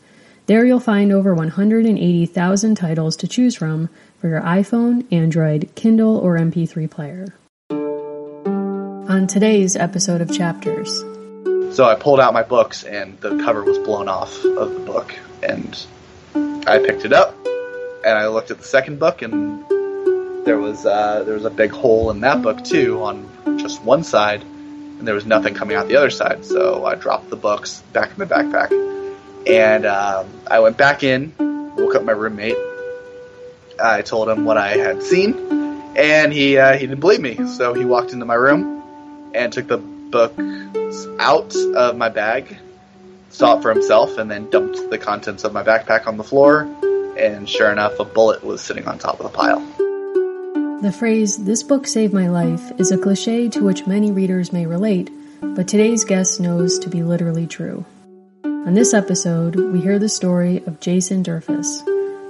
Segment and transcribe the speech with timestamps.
[0.46, 3.90] There you'll find over 180,000 titles to choose from
[4.20, 7.34] for your iPhone, Android, Kindle, or MP3 player.
[7.72, 11.00] On today's episode of Chapters.
[11.76, 15.18] So I pulled out my books and the cover was blown off of the book
[15.42, 15.84] and
[16.68, 17.36] I picked it up
[18.04, 19.66] and I looked at the second book and
[20.46, 24.04] there was uh, there was a big hole in that book too on just one
[24.04, 26.46] side and there was nothing coming out the other side.
[26.46, 28.72] So I dropped the books back in the backpack
[29.48, 31.34] and um, I went back in,
[31.76, 32.58] woke up my roommate.
[33.80, 37.48] I told him what I had seen and he uh, he didn't believe me.
[37.48, 40.34] So he walked into my room and took the book
[41.20, 42.58] out of my bag,
[43.30, 46.68] saw it for himself, and then dumped the contents of my backpack on the floor.
[47.18, 49.60] And sure enough, a bullet was sitting on top of the pile.
[50.82, 54.66] The phrase, this book saved my life, is a cliche to which many readers may
[54.66, 57.86] relate, but today's guest knows to be literally true.
[58.44, 61.86] On this episode, we hear the story of Jason Derfuss,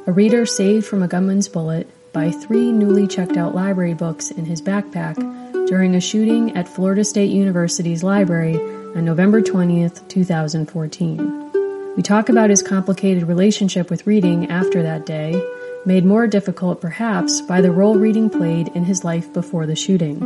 [0.08, 4.46] a reader saved from a gunman's bullet by three newly checked out library books in
[4.46, 5.16] his backpack
[5.68, 8.56] during a shooting at Florida State University's library
[8.96, 11.51] on November 20th, 2014.
[11.98, 15.44] We talk about his complicated relationship with reading after that day,
[15.86, 20.20] made more difficult perhaps by the role reading played in his life before the shooting.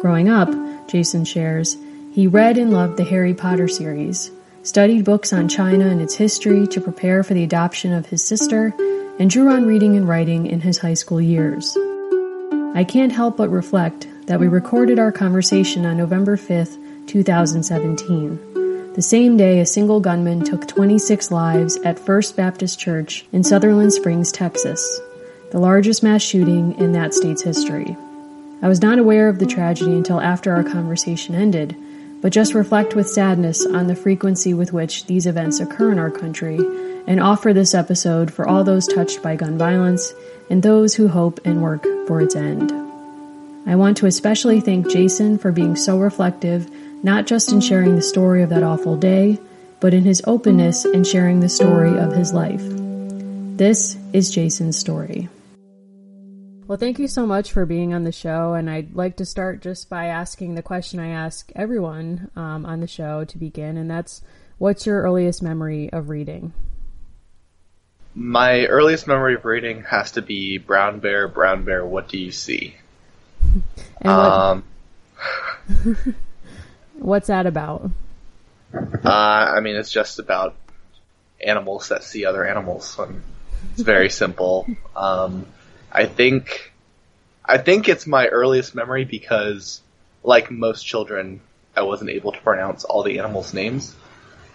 [0.00, 0.48] Growing up,
[0.88, 1.76] Jason shares,
[2.12, 4.30] he read and loved the Harry Potter series,
[4.62, 8.72] studied books on China and its history to prepare for the adoption of his sister,
[9.18, 11.76] and drew on reading and writing in his high school years.
[12.74, 18.53] I can't help but reflect that we recorded our conversation on November 5th, 2017.
[18.94, 23.92] The same day, a single gunman took 26 lives at First Baptist Church in Sutherland
[23.92, 25.00] Springs, Texas,
[25.50, 27.96] the largest mass shooting in that state's history.
[28.62, 31.74] I was not aware of the tragedy until after our conversation ended,
[32.20, 36.12] but just reflect with sadness on the frequency with which these events occur in our
[36.12, 36.60] country
[37.08, 40.14] and offer this episode for all those touched by gun violence
[40.48, 42.72] and those who hope and work for its end.
[43.66, 46.70] I want to especially thank Jason for being so reflective,
[47.04, 49.38] not just in sharing the story of that awful day,
[49.78, 52.62] but in his openness in sharing the story of his life.
[52.64, 55.28] This is Jason's story.
[56.66, 59.60] Well, thank you so much for being on the show, and I'd like to start
[59.60, 63.90] just by asking the question I ask everyone um, on the show to begin, and
[63.90, 64.22] that's
[64.56, 66.54] what's your earliest memory of reading?
[68.14, 72.32] My earliest memory of reading has to be Brown Bear, Brown Bear, What Do You
[72.32, 72.76] See?
[74.02, 74.64] um,
[77.04, 77.90] what's that about?
[78.72, 80.56] Uh, I mean, it's just about
[81.44, 82.98] animals that see other animals.
[83.72, 84.66] It's very simple.
[84.96, 85.46] Um,
[85.92, 86.72] I think,
[87.44, 89.80] I think it's my earliest memory because,
[90.22, 91.40] like most children,
[91.76, 93.94] I wasn't able to pronounce all the animals' names.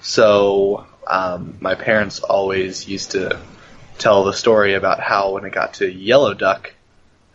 [0.02, 3.40] So, um, my parents always used to
[4.00, 6.74] tell the story about how when it got to yellow duck,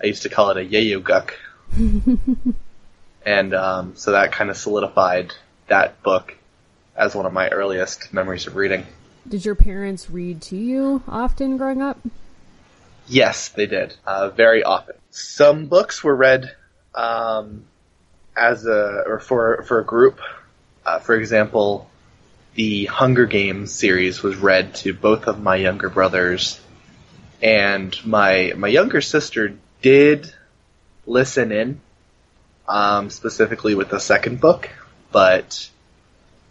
[0.03, 1.39] I used to call it a yayo guck.
[3.25, 5.33] and um, so that kind of solidified
[5.69, 6.37] that book
[6.97, 8.87] as one of my earliest memories of reading.
[9.27, 11.99] Did your parents read to you often growing up?
[13.07, 13.95] Yes, they did.
[14.07, 14.97] Uh, very often.
[15.11, 16.55] Some books were read
[16.95, 17.65] um,
[18.37, 20.21] as a or for for a group.
[20.85, 21.91] Uh, for example,
[22.55, 26.61] the Hunger Games series was read to both of my younger brothers,
[27.43, 30.33] and my my younger sister did
[31.07, 31.81] listen in,
[32.69, 34.71] um, specifically with the second book,
[35.13, 35.69] but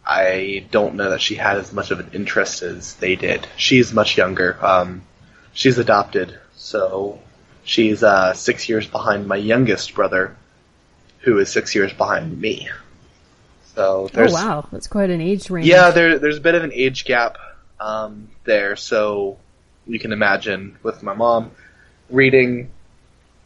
[0.05, 3.47] I don't know that she had as much of an interest as they did.
[3.55, 4.57] She's much younger.
[4.63, 5.03] Um,
[5.53, 7.19] she's adopted, so
[7.63, 10.35] she's uh, six years behind my youngest brother,
[11.19, 12.69] who is six years behind me.
[13.75, 15.67] So oh wow, that's quite an age range.
[15.67, 17.37] Yeah, there, there's a bit of an age gap
[17.79, 18.75] um, there.
[18.75, 19.37] So
[19.87, 21.51] you can imagine with my mom
[22.09, 22.69] reading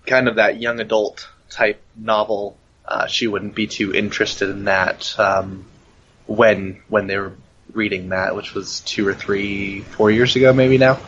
[0.06, 2.58] kind of that young adult type novel,
[2.88, 5.66] uh, she wouldn't be too interested in that um,
[6.26, 7.34] when when they were
[7.74, 11.00] reading that, which was two or three, four years ago, maybe now.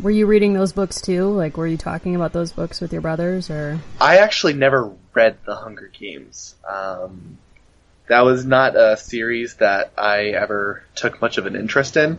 [0.00, 1.30] Were you reading those books too?
[1.30, 3.80] Like, were you talking about those books with your brothers, or?
[4.00, 6.54] I actually never read The Hunger Games.
[6.68, 7.38] Um,
[8.08, 12.18] that was not a series that I ever took much of an interest in,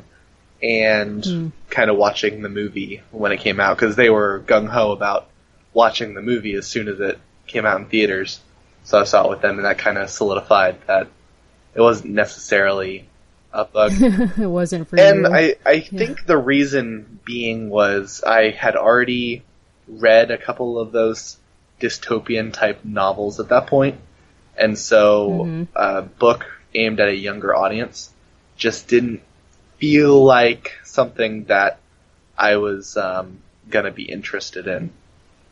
[0.62, 1.52] and mm.
[1.70, 5.28] kind of watching the movie when it came out because they were gung ho about
[5.74, 8.40] watching the movie as soon as it came out in theaters.
[8.84, 11.08] So I saw it with them, and that kind of solidified that
[11.74, 13.08] it wasn't necessarily
[13.52, 13.92] a bug.
[14.00, 15.26] it wasn't for and you.
[15.26, 15.98] And I, I yeah.
[15.98, 19.44] think the reason being was I had already
[19.88, 21.38] read a couple of those
[21.82, 24.00] dystopian type novels at that point,
[24.58, 25.64] and so Mm-hmm.
[25.76, 28.12] a book aimed at a younger audience
[28.58, 29.22] just didn't
[29.78, 31.80] feel like something that
[32.38, 33.40] I was um,
[33.70, 34.92] gonna be interested in.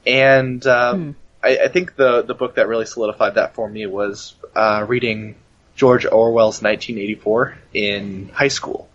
[0.08, 1.12] And um, Hmm.
[1.46, 5.36] I, I think the the book that really solidified that for me was uh, reading
[5.76, 8.90] George Orwell's 1984 in high school.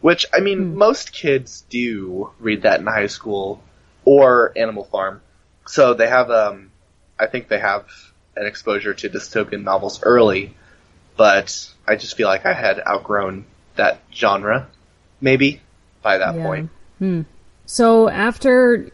[0.00, 0.78] Which I mean, Hmm.
[0.78, 3.62] most kids do read that in high school
[4.04, 5.20] or Animal Farm,
[5.66, 6.70] so they have um,
[7.18, 7.86] I think they have
[8.36, 10.54] an exposure to dystopian novels early,
[11.16, 13.44] but I just feel like I had outgrown
[13.76, 14.68] that genre,
[15.20, 15.60] maybe
[16.02, 16.42] by that Yeah.
[16.42, 16.70] point.
[16.98, 17.22] Hmm.
[17.64, 18.90] So after,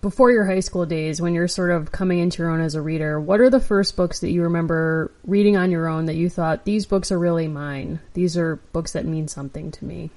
[0.00, 2.80] before your high school days, when you're sort of coming into your own as a
[2.80, 6.30] reader, what are the first books that you remember reading on your own that you
[6.30, 8.00] thought these books are really mine?
[8.14, 10.10] These are books that mean something to me.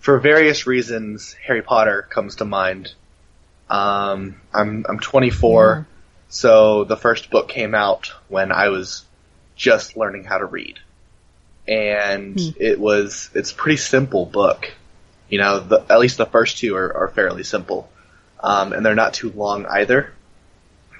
[0.00, 2.94] for various reasons, Harry Potter comes to mind.
[3.68, 5.94] Um, I'm I'm 24, Yeah.
[6.28, 9.04] so the first book came out when I was
[9.56, 10.78] just learning how to read,
[11.66, 12.48] and Hmm.
[12.58, 14.72] it was it's a pretty simple book.
[15.28, 17.90] You know, the, at least the first two are, are fairly simple,
[18.40, 20.12] um, and they're not too long either.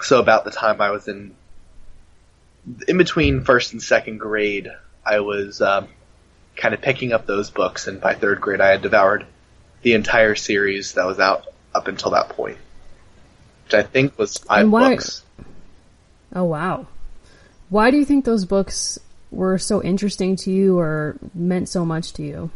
[0.02, 1.34] So about the time I was in
[2.86, 4.70] in between first and second grade,
[5.04, 5.88] I was um,
[6.56, 9.26] kind of picking up those books, and by third grade, I had devoured
[9.82, 12.58] the entire series that was out up until that point,
[13.64, 15.22] which I think was five books.
[16.34, 16.86] Oh wow.
[17.70, 18.98] Why do you think those books
[19.30, 22.50] were so interesting to you or meant so much to you?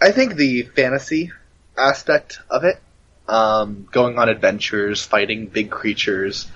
[0.00, 1.32] I think the fantasy
[1.76, 2.80] aspect of it,
[3.28, 6.50] um, going on adventures, fighting big creatures,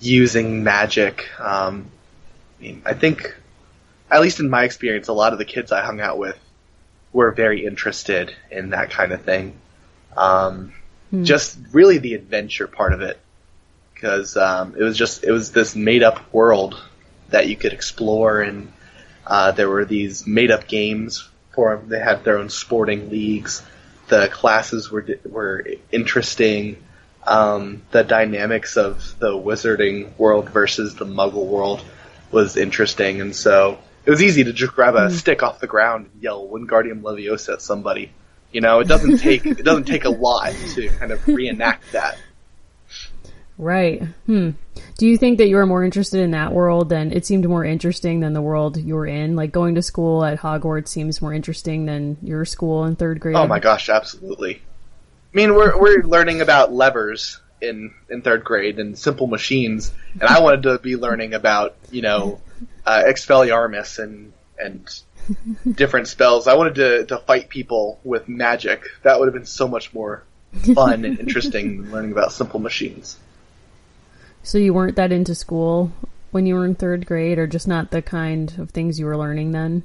[0.00, 1.28] using magic.
[1.40, 1.90] Um,
[2.58, 3.36] I mean, I think,
[4.10, 6.38] at least in my experience, a lot of the kids I hung out with
[7.12, 9.58] were very interested in that kind of thing.
[10.16, 10.72] Um,
[11.10, 11.24] Hmm.
[11.24, 13.18] Just really the adventure part of it,
[13.94, 16.80] because um, it was just it was this made up world
[17.30, 18.70] that you could explore, and
[19.26, 21.28] uh, there were these made up games
[21.86, 23.62] They had their own sporting leagues.
[24.08, 26.82] The classes were were interesting.
[27.26, 31.82] Um, the dynamics of the wizarding world versus the Muggle world
[32.30, 36.08] was interesting, and so it was easy to just grab a stick off the ground
[36.12, 38.12] and yell "Wingardium Leviosa" at somebody.
[38.52, 42.16] You know, it doesn't take it doesn't take a lot to kind of reenact that.
[43.58, 44.02] Right.
[44.26, 44.50] Hmm.
[44.98, 47.64] Do you think that you were more interested in that world than it seemed more
[47.64, 49.34] interesting than the world you were in?
[49.34, 53.34] Like going to school at Hogwarts seems more interesting than your school in third grade.
[53.34, 54.62] Oh my gosh, absolutely.
[55.34, 60.22] I mean, we're we're learning about levers in in third grade and simple machines, and
[60.22, 62.40] I wanted to be learning about you know
[62.86, 64.88] uh, Expelliarmus and and
[65.76, 66.46] different spells.
[66.46, 68.84] I wanted to to fight people with magic.
[69.02, 70.22] That would have been so much more
[70.74, 73.18] fun and interesting than learning about simple machines.
[74.42, 75.92] So you weren't that into school
[76.30, 79.16] when you were in third grade, or just not the kind of things you were
[79.16, 79.82] learning then?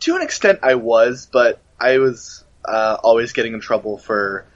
[0.00, 4.46] To an extent, I was, but I was uh, always getting in trouble for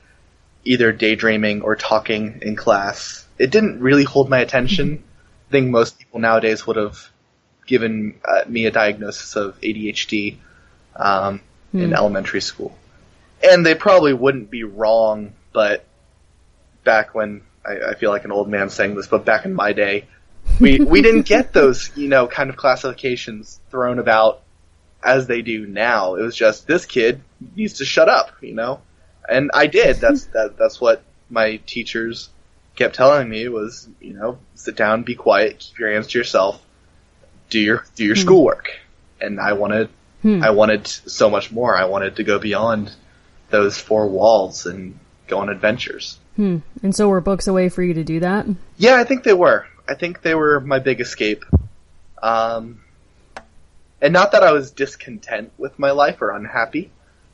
[0.65, 3.27] either daydreaming or talking in class.
[3.39, 5.05] It didn't really hold my attention.
[5.49, 6.99] I think most people nowadays would have
[7.67, 10.37] given uh, me a diagnosis of ADHD
[10.97, 11.41] um,
[11.73, 11.95] in Hmm.
[11.95, 12.77] elementary school,
[13.43, 15.33] and they probably wouldn't be wrong.
[15.53, 15.85] But
[16.85, 19.73] back when I, I feel like an old man saying this, but back in my
[19.73, 20.07] day,
[20.61, 24.43] we we didn't get those you know kind of classifications thrown about
[25.03, 26.15] as they do now.
[26.15, 27.23] It was just this kid
[27.57, 28.81] needs to shut up, you know,
[29.29, 29.97] and I did.
[29.97, 30.57] That's that.
[30.59, 32.29] That's what my teachers
[32.77, 36.61] kept telling me was, you know, sit down, be quiet, keep your hands to yourself,
[37.51, 38.79] do your do your schoolwork.
[39.21, 39.89] And I wanted,
[40.25, 40.43] Hmm.
[40.43, 41.77] I wanted so much more.
[41.77, 42.91] I wanted to go beyond
[43.51, 46.19] those four walls and go on adventures.
[46.37, 46.59] Hmm.
[46.83, 48.47] And so were books a way for you to do that?
[48.77, 49.67] Yeah, I think they were.
[49.89, 51.45] I think they were my big escape.
[52.23, 52.81] Um,
[54.01, 56.91] and not that I was discontent with my life or unhappy,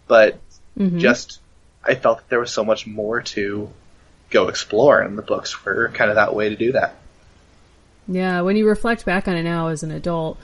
[0.06, 0.38] but
[0.78, 0.98] Mhm.
[0.98, 1.40] just
[1.82, 3.70] I felt that there was so much more to
[4.28, 6.94] go explore, and the books were kind of that way to do that.
[8.06, 10.38] Yeah, when you reflect back on it now as an adult,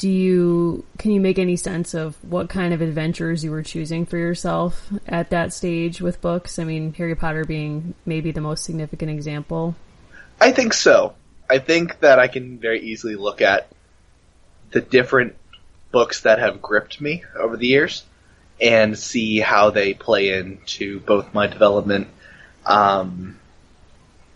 [0.00, 4.06] do you can you make any sense of what kind of adventures you were choosing
[4.06, 6.58] for yourself at that stage with books?
[6.58, 9.74] I mean, Harry Potter being maybe the most significant example.
[10.40, 11.12] I think so.
[11.50, 13.68] I think that I can very easily look at
[14.70, 15.36] the different
[15.92, 18.02] books that have gripped me over the years
[18.58, 22.08] and see how they play into both my development
[22.64, 23.38] um,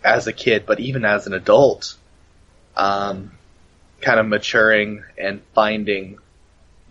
[0.04, 1.96] as a kid, but even as an adult,
[2.76, 3.30] um,
[4.04, 6.18] kind of maturing and finding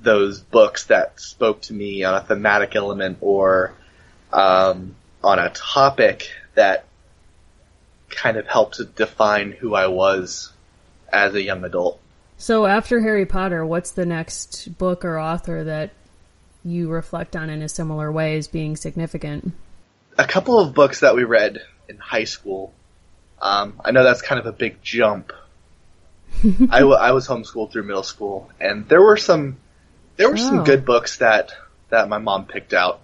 [0.02, 3.74] those books that spoke to me on a thematic element or
[4.34, 6.86] um, on a topic that
[8.10, 10.52] kind of helped to define who I was
[11.12, 12.00] as a young adult.
[12.38, 15.92] So after Harry Potter, what's the next book or author that
[16.66, 19.54] you reflect on in a similar way as being significant?
[20.18, 22.74] A couple of books that we read in high school.
[23.42, 25.32] Um, I know that's kind of a big jump.
[26.70, 29.58] I, w- I was homeschooled through middle school, and there were some
[30.18, 30.38] there were oh.
[30.38, 31.54] some good books that
[31.90, 33.02] that my mom picked out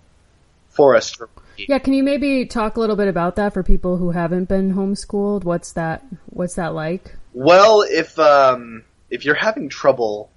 [0.69, 1.11] for us.
[1.11, 4.45] To yeah, can you maybe talk a little bit about that for people who haven't
[4.45, 5.43] been homeschooled?
[5.43, 6.05] What's that?
[6.27, 7.15] What's that like?
[7.33, 10.29] Well, if um, if you're having trouble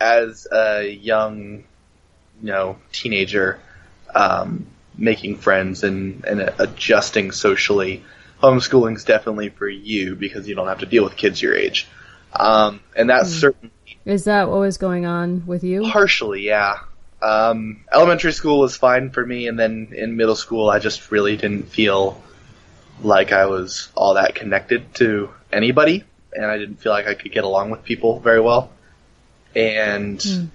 [0.00, 1.64] as a young,
[2.42, 3.60] you know, teenager,
[4.14, 8.04] um, making friends and, and adjusting socially,
[8.42, 11.86] homeschooling's definitely for you because you don't have to deal with kids your age.
[12.32, 13.40] Um, and that's mm.
[13.40, 13.72] certainly.
[14.04, 15.82] Is that what was going on with you?
[15.82, 16.78] Partially, yeah.
[17.22, 21.36] Um, elementary school was fine for me, and then in middle school, I just really
[21.36, 22.20] didn't feel
[23.02, 27.32] like I was all that connected to anybody, and I didn't feel like I could
[27.32, 28.70] get along with people very well.
[29.54, 30.48] And mm.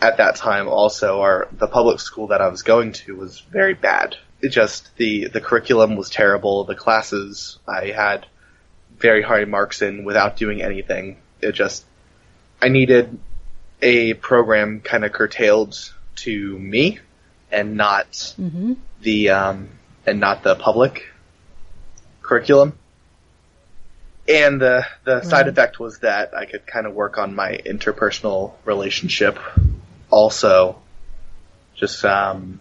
[0.00, 3.74] at that time, also, our the public school that I was going to was very
[3.74, 4.16] bad.
[4.40, 6.64] It just the the curriculum was terrible.
[6.64, 8.26] The classes I had
[8.98, 11.18] very high marks in without doing anything.
[11.40, 11.84] It just
[12.60, 13.18] I needed
[13.80, 16.98] a program kind of curtailed to me
[17.50, 18.74] and not mm-hmm.
[19.00, 19.68] the um,
[20.06, 21.06] and not the public
[22.22, 22.78] curriculum.
[24.28, 25.24] And the the right.
[25.24, 29.38] side effect was that I could kind of work on my interpersonal relationship,
[30.10, 30.82] also,
[31.74, 32.60] just um,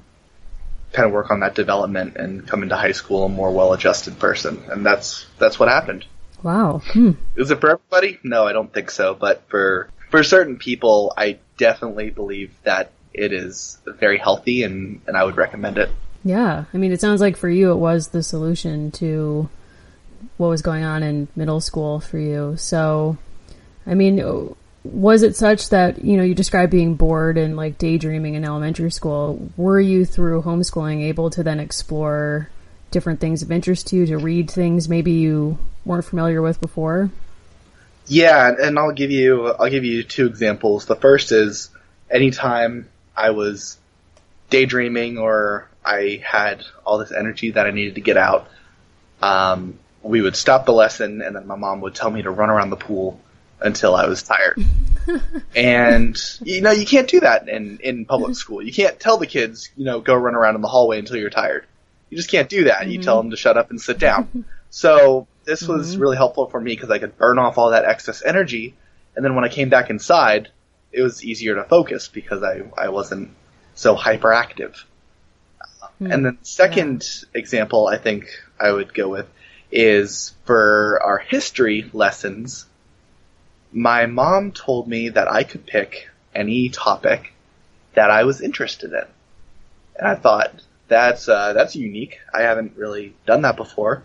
[0.93, 4.63] kind of work on that development and come into high school a more well-adjusted person,
[4.69, 6.05] and that's that's what happened.
[6.43, 6.81] Wow.
[6.85, 7.11] Hmm.
[7.35, 8.19] Is it for everybody?
[8.23, 9.13] No, I don't think so.
[9.13, 15.17] But for for certain people, I definitely believe that it is very healthy, and and
[15.17, 15.89] I would recommend it.
[16.23, 19.49] Yeah, I mean, it sounds like for you, it was the solution to
[20.37, 22.55] what was going on in middle school for you.
[22.57, 23.17] So,
[23.85, 28.35] I mean, was it such that you know you described being bored and like daydreaming
[28.35, 29.49] in elementary school?
[29.57, 32.49] Were you through homeschooling able to then explore
[32.91, 37.09] different things of interest to you, to read things maybe you weren't familiar with before?
[38.07, 40.85] Yeah, and I'll give you I'll give you two examples.
[40.85, 41.69] The first is
[42.09, 43.77] anytime I was
[44.49, 48.47] daydreaming or I had all this energy that I needed to get out,
[49.21, 52.49] um, we would stop the lesson and then my mom would tell me to run
[52.49, 53.19] around the pool
[53.59, 54.63] until I was tired.
[55.55, 58.61] and you know, you can't do that in in public school.
[58.61, 61.29] You can't tell the kids, you know, go run around in the hallway until you're
[61.29, 61.65] tired.
[62.09, 62.81] You just can't do that.
[62.81, 62.91] Mm-hmm.
[62.91, 64.45] You tell them to shut up and sit down.
[64.69, 65.73] so this mm-hmm.
[65.73, 68.75] was really helpful for me because I could burn off all that excess energy,
[69.15, 70.49] and then when I came back inside,
[70.91, 73.31] it was easier to focus because I I wasn't
[73.75, 74.75] so hyperactive.
[76.01, 76.11] Mm-hmm.
[76.11, 77.39] And then second yeah.
[77.39, 79.27] example I think I would go with
[79.71, 82.65] is for our history lessons.
[83.73, 87.33] My mom told me that I could pick any topic
[87.95, 89.05] that I was interested in.
[89.97, 90.53] And I thought,
[90.87, 92.19] that's uh, that's unique.
[92.33, 94.03] I haven't really done that before.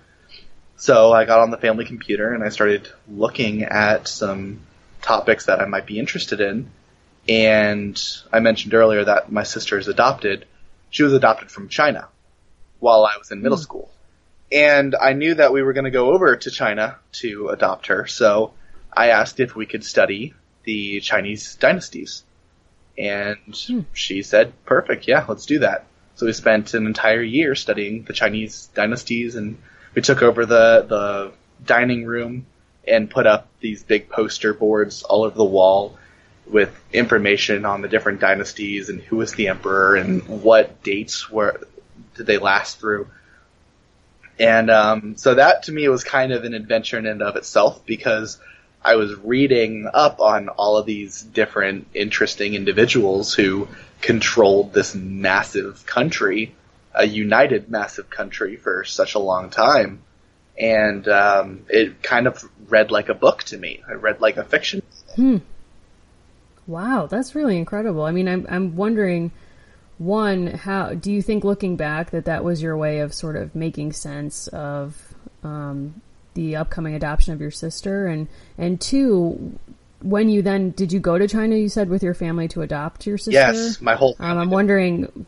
[0.77, 4.61] So I got on the family computer and I started looking at some
[5.01, 6.71] topics that I might be interested in.
[7.29, 10.47] And I mentioned earlier that my sister is adopted.
[10.91, 12.09] She was adopted from China
[12.81, 13.63] while I was in middle mm.
[13.63, 13.93] school.
[14.51, 18.07] And I knew that we were going to go over to China to adopt her.
[18.07, 18.53] So
[18.93, 20.35] I asked if we could study
[20.65, 22.25] the Chinese dynasties.
[22.99, 23.85] And mm.
[23.93, 25.07] she said, perfect.
[25.07, 25.87] Yeah, let's do that.
[26.17, 29.59] So we spent an entire year studying the Chinese dynasties, and
[29.95, 31.33] we took over the the
[31.65, 32.47] dining room
[32.87, 35.97] and put up these big poster boards all over the wall
[36.47, 41.61] with information on the different dynasties and who was the emperor and what dates were
[42.17, 43.09] did they last through.
[44.39, 47.85] And um, so that to me was kind of an adventure in and of itself
[47.87, 48.39] because
[48.85, 53.69] I was reading up on all of these different interesting individuals who
[54.03, 56.55] controlled this massive country,
[56.95, 60.03] a united massive country for such a long time.
[60.59, 63.81] And um, it kind of read like a book to me.
[63.89, 64.83] It read like a fiction.
[65.17, 65.39] Hmm.
[66.67, 68.03] Wow, that's really incredible.
[68.03, 69.33] I mean, I'm I'm wondering,
[69.99, 73.55] one, how do you think looking back that that was your way of sort of
[73.55, 76.03] making sense of um,
[76.35, 78.29] the upcoming adoption of your sister, and
[78.59, 79.59] and two,
[80.03, 81.57] when you then did you go to China?
[81.57, 83.33] You said with your family to adopt your sister.
[83.33, 84.17] Yes, my whole.
[84.19, 85.27] Um, I'm wondering.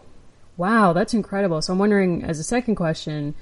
[0.57, 1.61] Wow, that's incredible.
[1.63, 3.35] So I'm wondering, as a second question,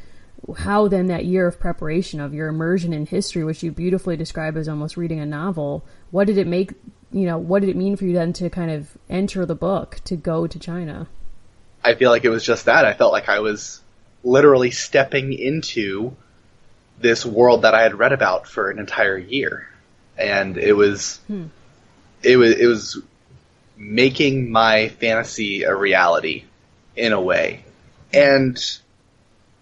[0.56, 4.56] how then that year of preparation of your immersion in history, which you beautifully describe
[4.56, 6.72] as almost reading a novel, what did it make?
[7.10, 10.00] You know, what did it mean for you then to kind of enter the book
[10.04, 11.06] to go to China?
[11.84, 12.84] I feel like it was just that.
[12.86, 13.80] I felt like I was
[14.24, 16.16] literally stepping into
[16.98, 19.68] this world that I had read about for an entire year,
[20.22, 21.46] and it was Hmm.
[22.22, 22.98] it was it was
[23.76, 26.44] making my fantasy a reality
[26.96, 27.64] in a way.
[28.12, 28.56] And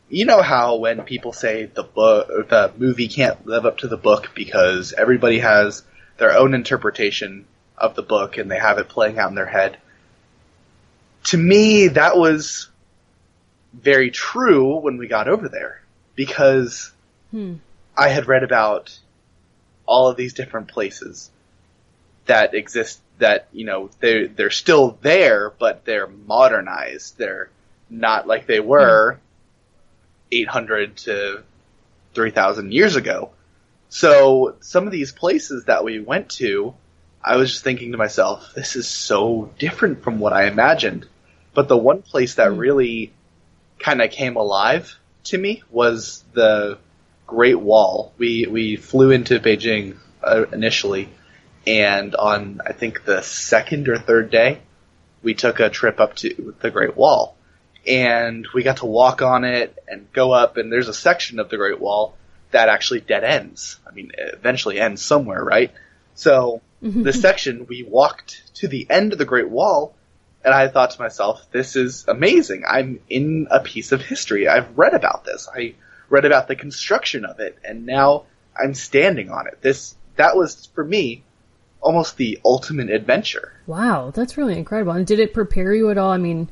[0.09, 3.97] you know how when people say the book the movie can't live up to the
[3.97, 5.83] book because everybody has
[6.19, 7.47] their own interpretation
[7.79, 9.79] of the book and they have it playing out in their head.
[11.25, 12.69] To me, that was
[13.73, 15.81] very true when we got over there
[16.17, 16.93] because
[17.31, 17.55] Hmm.
[17.97, 18.99] I had read about
[19.90, 21.30] all of these different places
[22.26, 27.18] that exist that, you know, they're, they're still there, but they're modernized.
[27.18, 27.50] They're
[27.90, 29.18] not like they were
[30.30, 31.42] 800 to
[32.14, 33.30] 3000 years ago.
[33.88, 36.73] So some of these places that we went to,
[37.23, 41.09] I was just thinking to myself, this is so different from what I imagined.
[41.52, 42.59] But the one place that Hmm.
[42.59, 43.12] really
[43.80, 46.78] kind of came alive to me was the
[47.31, 48.13] Great Wall.
[48.19, 51.09] We we flew into Beijing uh, initially,
[51.65, 54.61] and on I think the second or third day,
[55.23, 57.37] we took a trip up to the Great Wall,
[57.87, 60.57] and we got to walk on it and go up.
[60.57, 62.17] And there's a section of the Great Wall
[62.51, 63.79] that actually dead ends.
[63.89, 65.73] I mean, eventually ends somewhere, right?
[66.17, 69.95] So the section we walked to the end of the Great Wall,
[70.45, 72.65] and I thought to myself, "This is amazing!
[72.67, 74.49] I'm in a piece of history.
[74.49, 75.49] I've read about this.
[75.55, 75.75] I
[76.11, 78.25] read about the construction of it, and now
[78.57, 79.62] I'm standing on it.
[79.62, 81.23] This that was for me
[81.81, 83.52] almost the ultimate adventure.
[83.67, 84.93] Wow, that's really incredible.
[84.93, 86.11] And did it prepare you at all?
[86.11, 86.50] I mean,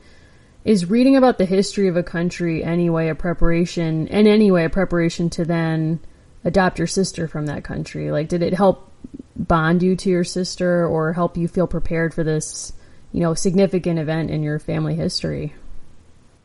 [0.64, 4.70] is reading about the history of a country anyway a preparation, in any way a
[4.70, 6.00] preparation to then
[6.44, 8.10] adopt your sister from that country?
[8.10, 8.90] Like, did it help
[9.36, 12.72] bond you to your sister or help you feel prepared for this,
[13.12, 15.54] you know, significant event in your family history?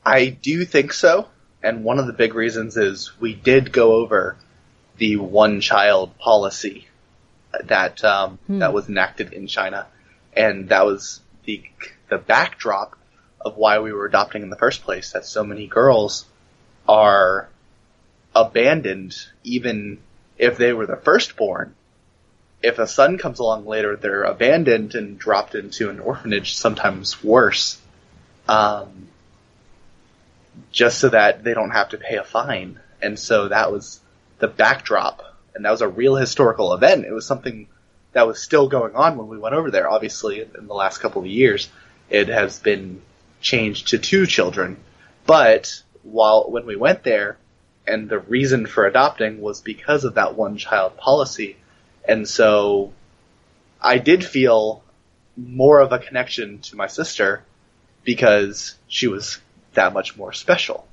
[0.06, 1.28] I do think so,
[1.64, 4.36] and one of the big reasons is we did go over
[4.98, 6.88] the one child policy
[7.64, 8.60] that um, Hmm.
[8.60, 9.88] that was enacted in China,
[10.36, 11.64] and that was the
[12.10, 12.98] the backdrop
[13.42, 15.14] of why we were adopting in the first place.
[15.14, 16.26] That so many girls
[16.88, 17.50] are
[18.36, 20.00] abandoned, even
[20.38, 21.76] if they were the firstborn.
[22.62, 27.80] If a son comes along later, they're abandoned and dropped into an orphanage, sometimes worse.
[28.48, 29.10] Um,
[30.72, 32.80] just so that they don't have to pay a fine.
[33.02, 34.00] And so that was
[34.40, 35.22] the backdrop,
[35.56, 37.06] and that was a real historical event.
[37.06, 37.68] It was something
[38.14, 39.90] that was still going on when we went over there.
[39.90, 41.70] Obviously, in the last couple of years,
[42.10, 43.02] it has been
[43.42, 44.78] changed to two children.
[45.26, 47.38] But while when we went there,
[47.86, 51.58] and the reason for adopting was because of that one child policy,
[52.08, 52.94] and so
[53.82, 54.84] I did feel
[55.36, 57.44] more of a connection to my sister
[58.04, 59.40] because she was
[59.74, 60.88] that much more special.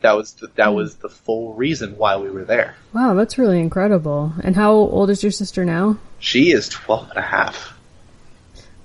[0.00, 2.74] That was the, that was the full reason why we were there.
[2.92, 4.32] Wow, that's really incredible.
[4.42, 5.98] And how old is your sister now?
[6.18, 7.78] She is 12 and a half.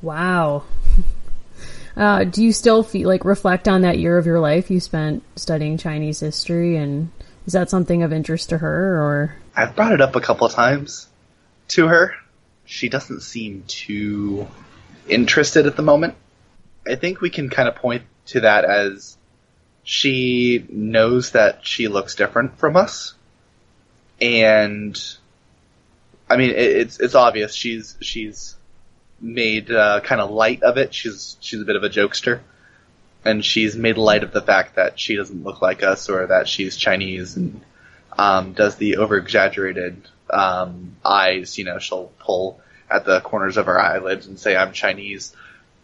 [0.02, 0.64] Wow.
[1.98, 5.24] Uh, do you still feel like reflect on that year of your life you spent
[5.36, 7.10] studying Chinese history, and
[7.48, 10.54] is that something of interest to her, or I've brought it up a couple of
[10.54, 11.08] times
[11.70, 12.14] to her.
[12.66, 14.48] She doesn't seem too
[15.10, 16.14] interested at the moment.
[16.86, 19.18] I think we can kind of point to that as
[19.84, 23.14] she knows that she looks different from us,
[24.20, 25.00] and
[26.30, 28.56] I mean it, it's it's obvious she's she's
[29.20, 30.94] made uh, kind of light of it.
[30.94, 32.42] She's she's a bit of a jokester,
[33.24, 36.48] and she's made light of the fact that she doesn't look like us or that
[36.48, 37.62] she's Chinese and
[38.18, 41.58] um, does the over exaggerated um, eyes.
[41.58, 42.60] You know, she'll pull
[42.90, 45.36] at the corners of her eyelids and say, "I'm Chinese,"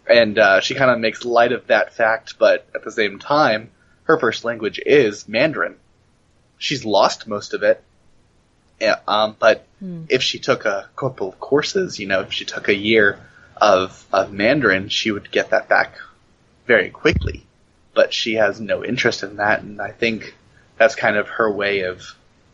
[0.07, 2.35] and uh, she kind of makes light of that fact.
[2.37, 3.71] But at the same time,
[4.03, 5.75] her first language is Mandarin.
[6.57, 7.83] She's lost most of it.
[8.79, 9.65] Yeah, um, but
[10.09, 13.19] if she took a couple of courses, you know, if she took a year
[13.57, 15.97] of of Mandarin, she would get that back
[16.65, 17.45] very quickly.
[17.93, 20.35] But she has no interest in that, and I think
[20.77, 22.01] that's kind of her way of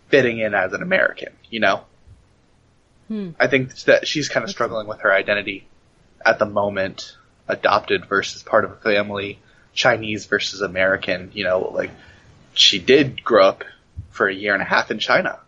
[0.09, 1.83] fitting in as an American, you know?
[3.07, 3.31] Hmm.
[3.39, 5.67] I think that she's kind of struggling with her identity
[6.25, 7.15] at the moment,
[7.49, 9.39] adopted versus part of a family,
[9.73, 11.91] Chinese versus American, you know, like
[12.53, 13.63] she did grow up
[14.11, 15.39] for a year and a half in China.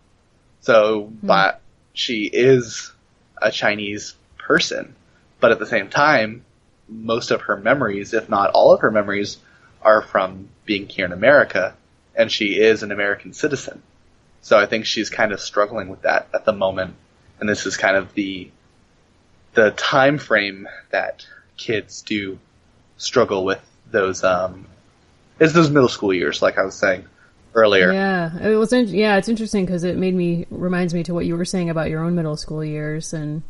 [0.61, 1.27] So, hmm.
[1.27, 1.61] but
[1.93, 2.91] she is
[3.41, 4.95] a Chinese person,
[5.39, 6.43] but at the same time,
[6.87, 9.37] most of her memories, if not all of her memories,
[9.81, 11.73] are from being here in America,
[12.15, 13.81] and she is an American citizen.
[14.41, 16.95] So I think she's kind of struggling with that at the moment,
[17.39, 18.49] and this is kind of the
[19.53, 21.25] the time frame that
[21.57, 22.39] kids do
[22.97, 23.61] struggle with
[23.91, 24.67] those um
[25.39, 27.05] is those middle school years, like I was saying.
[27.53, 27.91] earlier.
[27.91, 28.73] Yeah, it was.
[28.73, 31.69] In- yeah, it's interesting because it made me reminds me to what you were saying
[31.69, 33.43] about your own middle school years, and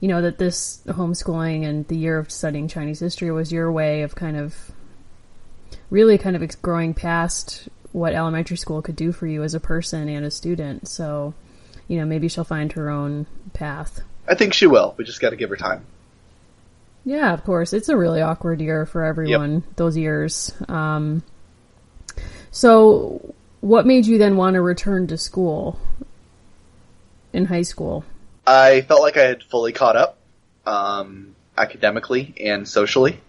[0.00, 4.02] you know that this homeschooling and the year of studying Chinese history was your way
[4.02, 4.70] of kind of
[5.90, 10.08] really kind of growing past what elementary school could do for you as a person
[10.08, 10.86] and a student.
[10.86, 11.32] So,
[11.88, 14.00] you know, maybe she'll find her own path.
[14.28, 14.94] I think she will.
[14.98, 15.86] We just got to give her time.
[17.04, 17.72] Yeah, of course.
[17.72, 20.52] It's a really awkward year for everyone, those years.
[20.68, 21.22] Um,
[22.50, 25.78] so, what made you then want to return to school
[27.32, 28.04] in high school?
[28.46, 30.18] I felt like I had fully caught up
[30.66, 33.20] um, academically and socially.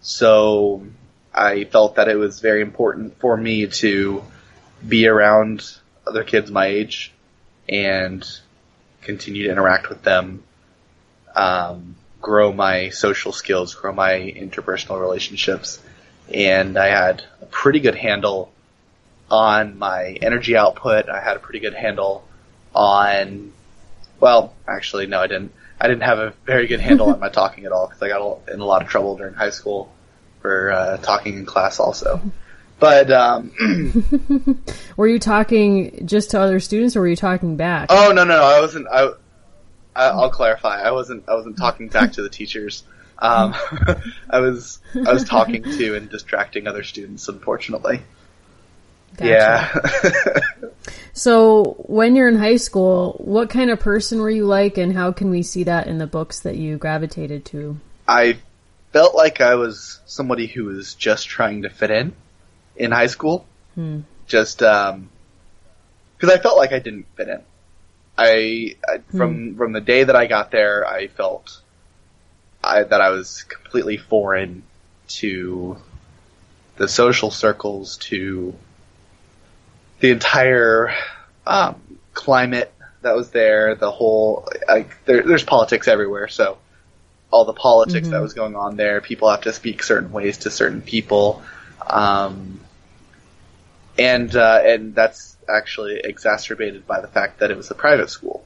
[0.00, 0.86] So
[1.34, 4.24] I felt that it was very important for me to
[4.86, 5.64] be around
[6.06, 7.12] other kids my age
[7.68, 8.26] and
[9.02, 10.42] continue to interact with them,
[11.36, 15.80] um, grow my social skills, grow my interpersonal relationships.
[16.32, 18.52] And I had a pretty good handle
[19.30, 21.08] on my energy output.
[21.08, 22.26] I had a pretty good handle
[22.74, 23.52] on,
[24.20, 25.52] well, actually, no, I didn't.
[25.82, 28.48] I didn't have a very good handle on my talking at all because I got
[28.52, 29.90] in a lot of trouble during high school
[30.42, 32.20] for uh, talking in class also.
[32.78, 33.52] But um,
[34.96, 37.86] were you talking just to other students, or were you talking back?
[37.90, 38.42] Oh no, no, no!
[38.42, 38.88] I wasn't.
[38.88, 39.10] I,
[39.94, 40.80] I will clarify.
[40.80, 41.28] I wasn't.
[41.28, 42.84] I wasn't talking back to the teachers.
[43.18, 43.54] Um,
[44.30, 44.78] I was.
[44.94, 47.28] I was talking to and distracting other students.
[47.28, 48.00] Unfortunately.
[49.16, 49.80] Gotcha.
[50.04, 50.68] Yeah.
[51.12, 55.12] so, when you're in high school, what kind of person were you like, and how
[55.12, 57.78] can we see that in the books that you gravitated to?
[58.06, 58.38] I
[58.92, 62.12] felt like I was somebody who was just trying to fit in
[62.76, 63.46] in high school.
[63.74, 64.00] Hmm.
[64.26, 65.10] Just because um,
[66.22, 67.42] I felt like I didn't fit in.
[68.20, 69.16] I, I hmm.
[69.16, 71.60] from from the day that I got there, I felt
[72.62, 74.62] I, that I was completely foreign
[75.20, 75.78] to
[76.76, 78.54] the social circles, to
[80.00, 80.94] the entire
[81.46, 81.80] um,
[82.12, 83.74] climate that was there.
[83.74, 86.58] The whole like there, there's politics everywhere, so
[87.30, 88.12] all the politics mm-hmm.
[88.12, 89.00] that was going on there.
[89.00, 91.42] People have to speak certain ways to certain people,
[91.86, 92.60] um,
[93.98, 98.44] and uh, and that's actually exacerbated by the fact that it was a private school.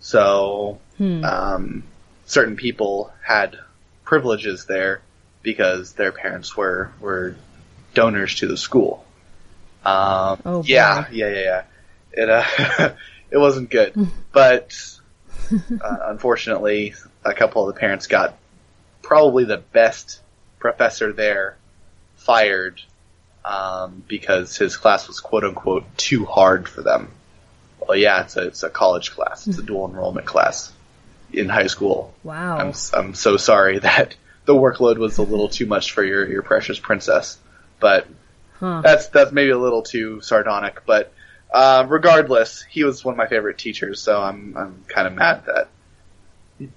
[0.00, 1.24] So hmm.
[1.24, 1.84] um,
[2.26, 3.58] certain people had
[4.04, 5.00] privileges there
[5.42, 7.36] because their parents were were
[7.94, 9.04] donors to the school.
[9.84, 11.64] Um, oh, yeah, yeah, yeah, yeah.
[12.12, 12.94] It uh,
[13.30, 13.94] it wasn't good,
[14.32, 14.74] but
[15.52, 18.36] uh, unfortunately, a couple of the parents got
[19.02, 20.20] probably the best
[20.58, 21.56] professor there
[22.16, 22.80] fired
[23.44, 27.10] um, because his class was quote unquote too hard for them.
[27.80, 29.46] Well, yeah, it's a it's a college class.
[29.46, 30.72] It's a dual enrollment class
[31.32, 32.14] in high school.
[32.22, 32.58] Wow.
[32.58, 36.42] I'm I'm so sorry that the workload was a little too much for your your
[36.42, 37.38] precious princess,
[37.80, 38.06] but
[38.58, 38.82] huh.
[38.82, 40.84] that's that's maybe a little too sardonic.
[40.86, 41.12] But
[41.52, 45.44] uh, regardless, he was one of my favorite teachers, so I'm I'm kind of mad
[45.46, 45.68] that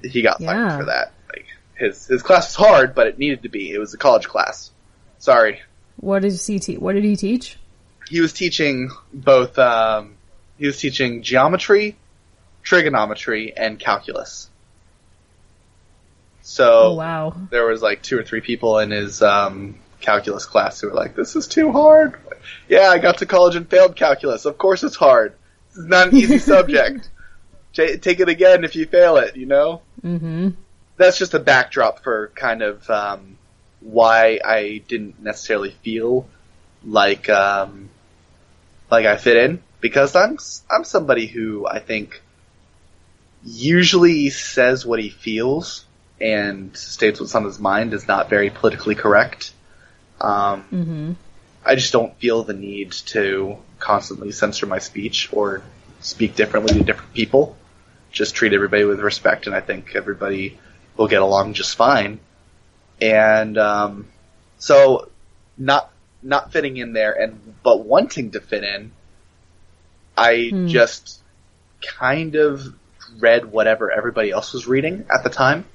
[0.02, 0.52] he got yeah.
[0.52, 1.14] fired for that.
[1.30, 3.72] Like his his class was hard, but it needed to be.
[3.72, 4.72] It was a college class.
[5.20, 5.62] Sorry.
[5.98, 7.58] What did he te- What did he teach?
[8.10, 9.58] He was teaching both.
[9.58, 10.16] Um,
[10.58, 11.96] he was teaching geometry,
[12.64, 14.50] trigonometry, and calculus.
[16.42, 17.36] So oh, wow.
[17.50, 21.16] there was like two or three people in his um, calculus class who were like,
[21.16, 22.20] "This is too hard."
[22.70, 24.46] Yeah, I got to college and failed calculus.
[24.46, 25.34] Of course, it's hard.
[25.70, 27.10] It's not an easy subject
[27.76, 29.82] take it again if you fail it, you know?
[30.04, 30.50] Mm-hmm.
[30.98, 33.38] That's just a backdrop for kind of um,
[33.86, 36.28] why I didn't necessarily feel
[36.84, 37.90] like um,
[38.90, 40.38] like I fit in because I'm
[40.70, 42.22] I'm somebody who I think
[43.44, 45.86] usually says what he feels
[46.20, 49.54] and states what's on his mind is not very politically correct.
[50.20, 51.12] Um, mm-hmm.
[51.64, 55.62] I just don't feel the need to constantly censor my speech or
[56.00, 57.56] speak differently to different people
[58.16, 60.58] just treat everybody with respect, and I think everybody
[60.96, 62.20] will get along just fine.
[63.02, 64.08] And um,
[64.58, 65.10] so,
[65.58, 65.92] not
[66.24, 68.92] not fitting in there, and but wanting to fit in,
[70.18, 70.68] I hmm.
[70.68, 71.22] just
[71.82, 72.74] kind of
[73.20, 75.66] read whatever everybody else was reading at the time.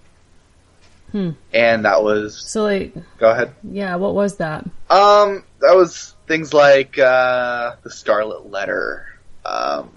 [1.12, 1.30] Hmm.
[1.52, 2.94] And that was so like.
[3.18, 3.52] Go ahead.
[3.64, 4.64] Yeah, what was that?
[4.88, 9.06] Um, that was things like uh, the Scarlet Letter,
[9.44, 9.90] um,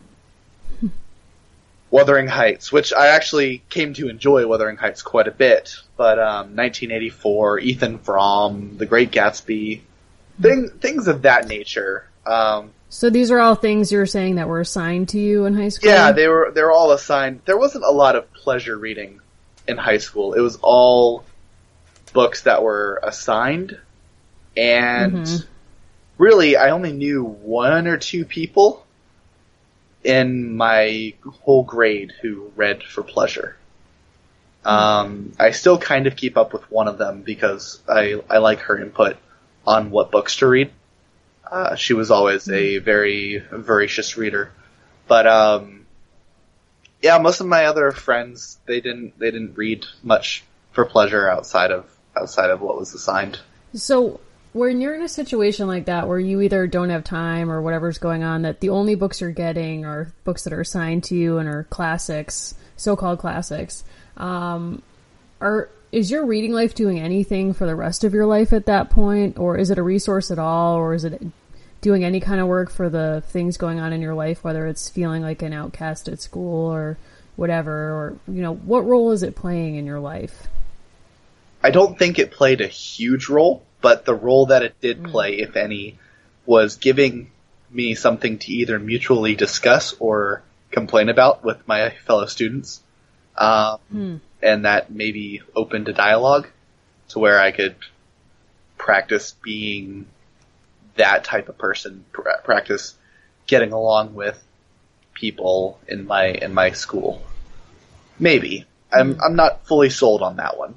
[1.94, 5.76] Wuthering Heights, which I actually came to enjoy Wuthering Heights quite a bit.
[5.96, 9.82] But um, 1984, Ethan Frome, The Great Gatsby,
[10.42, 12.10] thing, things of that nature.
[12.26, 15.70] Um, so these are all things you're saying that were assigned to you in high
[15.70, 15.92] school.
[15.92, 16.52] Yeah, they were.
[16.52, 17.42] They were all assigned.
[17.46, 19.20] There wasn't a lot of pleasure reading
[19.68, 20.34] in high school.
[20.34, 21.24] It was all
[22.12, 23.78] books that were assigned,
[24.58, 25.46] and mm-hmm.
[26.18, 28.83] really, I only knew one or two people
[30.04, 33.56] in my whole grade who read for pleasure.
[34.66, 38.60] Um, I still kind of keep up with one of them because I, I like
[38.60, 39.18] her input
[39.68, 40.72] on what books to read.
[41.50, 44.52] Uh, she was always a very voracious reader,
[45.08, 45.86] but um,
[47.02, 51.72] yeah, most of my other friends they didn't they didn't read much for pleasure outside
[51.72, 51.86] of
[52.18, 53.40] outside of what was assigned.
[53.76, 54.20] So
[54.54, 57.98] when you're in a situation like that where you either don't have time or whatever's
[57.98, 61.40] going on, that the only books you're getting are books that are assigned to you
[61.40, 63.84] and are classics, so-called classics.
[64.16, 64.82] Um,
[65.42, 68.90] are is your reading life doing anything for the rest of your life at that
[68.90, 71.22] point, or is it a resource at all, or is it
[71.82, 74.90] doing any kind of work for the things going on in your life, whether it's
[74.90, 76.98] feeling like an outcast at school or
[77.36, 80.48] whatever, or you know, what role is it playing in your life?
[81.64, 85.34] I don't think it played a huge role, but the role that it did play,
[85.34, 86.00] if any,
[86.46, 87.30] was giving
[87.70, 90.42] me something to either mutually discuss or
[90.72, 92.82] complain about with my fellow students.
[93.38, 94.16] Um, Hmm.
[94.42, 96.48] and that maybe opened a dialogue
[97.10, 97.76] to where I could
[98.78, 100.06] practice being
[100.96, 102.96] that type of person, pra- practice
[103.48, 104.42] getting along with
[105.14, 107.22] people in my in my school.
[108.20, 110.76] Maybe I'm I'm not fully sold on that one,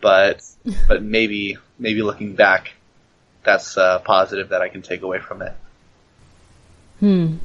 [0.00, 0.42] but
[0.88, 2.72] but maybe maybe looking back,
[3.42, 5.52] that's uh, positive that I can take away from it.
[7.00, 7.36] Hmm.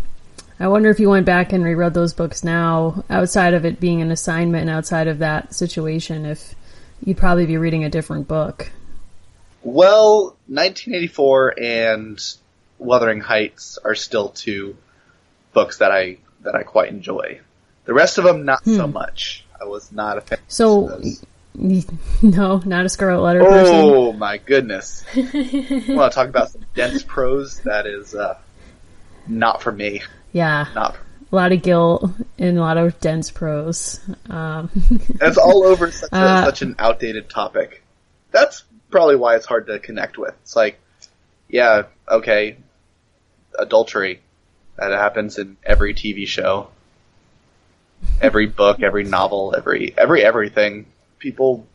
[0.59, 4.01] I wonder if you went back and reread those books now, outside of it being
[4.01, 6.55] an assignment and outside of that situation, if
[7.03, 8.71] you'd probably be reading a different book.
[9.63, 12.35] Well, 1984 and
[12.77, 14.77] Wuthering Heights are still two
[15.53, 17.41] books that I that I quite enjoy.
[17.85, 19.43] The rest of them, not so much.
[19.59, 20.39] I was not a fan.
[20.47, 21.25] So, of those.
[22.21, 23.75] no, not a Scarlet Letter person.
[23.75, 25.03] Oh my goodness!
[25.15, 27.59] Want to talk about some dense prose?
[27.61, 28.37] That is uh,
[29.27, 30.01] not for me.
[30.31, 30.95] Yeah, Not.
[30.95, 33.99] For a lot of guilt and a lot of dense prose.
[34.29, 34.69] Um,
[35.21, 37.83] It's all over such, a, Uh, such an outdated topic.
[38.31, 40.33] That's probably why it's hard to connect with.
[40.43, 40.79] It's like,
[41.49, 42.57] yeah, okay,
[43.57, 44.21] adultery.
[44.77, 46.67] That happens in every TV show,
[48.21, 50.85] every book, every novel, every every everything.
[51.25, 51.65] People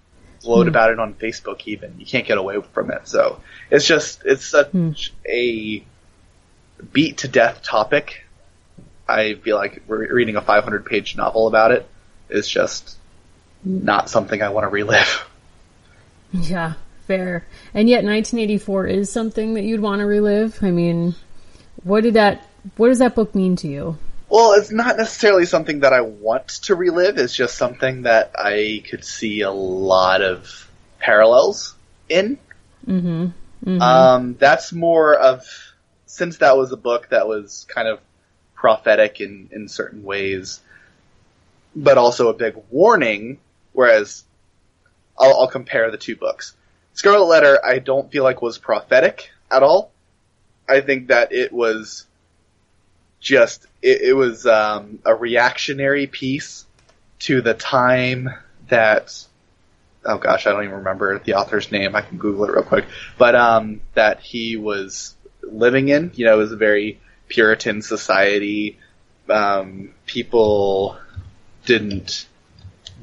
[0.42, 0.68] gloat hmm.
[0.68, 1.62] about it on Facebook.
[1.66, 3.08] Even you can't get away from it.
[3.08, 4.92] So it's just it's such hmm.
[5.26, 5.84] a
[6.92, 8.22] beat to death topic.
[9.08, 11.88] I feel like re- reading a 500 page novel about it
[12.28, 12.96] is just
[13.64, 15.28] not something I want to relive.
[16.32, 16.74] yeah,
[17.08, 17.44] fair.
[17.74, 20.62] And yet, 1984 is something that you'd want to relive.
[20.62, 21.16] I mean,
[21.82, 22.46] what did that?
[22.76, 23.98] What does that book mean to you?
[24.30, 27.18] Well, it's not necessarily something that I want to relive.
[27.18, 31.74] It's just something that I could see a lot of parallels
[32.08, 32.38] in.
[32.86, 33.82] Mm-hmm.
[33.82, 35.44] Um, that's more of
[36.06, 38.00] since that was a book that was kind of
[38.54, 40.60] prophetic in in certain ways,
[41.74, 43.38] but also a big warning.
[43.72, 44.24] Whereas
[45.18, 46.54] I'll, I'll compare the two books.
[46.94, 49.90] Scarlet Letter, I don't feel like was prophetic at all.
[50.68, 52.06] I think that it was
[53.20, 56.64] just it, it was um, a reactionary piece
[57.20, 58.30] to the time
[58.68, 59.26] that
[60.04, 61.94] oh gosh, I don't even remember the author's name.
[61.94, 62.86] I can Google it real quick.
[63.18, 68.78] But um, that he was living in, you know, it was a very Puritan society.
[69.28, 70.98] Um, people
[71.64, 72.26] didn't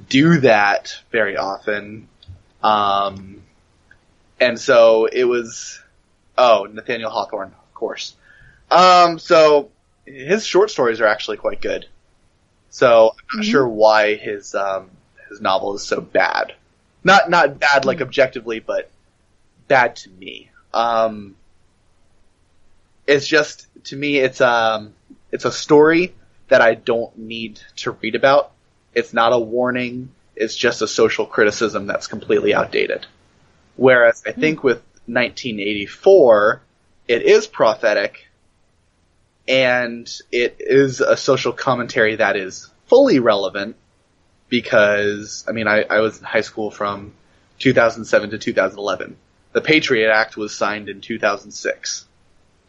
[0.10, 2.08] do that very often.
[2.64, 3.42] Um,
[4.40, 5.82] and so it was,
[6.38, 8.16] oh, Nathaniel Hawthorne, of course.
[8.70, 9.72] Um, so
[10.08, 11.86] his short stories are actually quite good.
[12.70, 14.90] So I'm not sure why his, um,
[15.30, 16.54] his novel is so bad.
[17.04, 18.90] Not, not bad like objectively, but
[19.68, 20.50] bad to me.
[20.74, 21.36] Um,
[23.06, 24.94] it's just, to me, it's, um,
[25.32, 26.14] it's a story
[26.48, 28.52] that I don't need to read about.
[28.94, 30.10] It's not a warning.
[30.36, 33.06] It's just a social criticism that's completely outdated.
[33.76, 36.62] Whereas I think with 1984,
[37.08, 38.27] it is prophetic
[39.48, 43.76] and it is a social commentary that is fully relevant
[44.50, 47.14] because, I mean, I, I was in high school from
[47.60, 49.16] 2007 to 2011.
[49.54, 52.06] The Patriot Act was signed in 2006.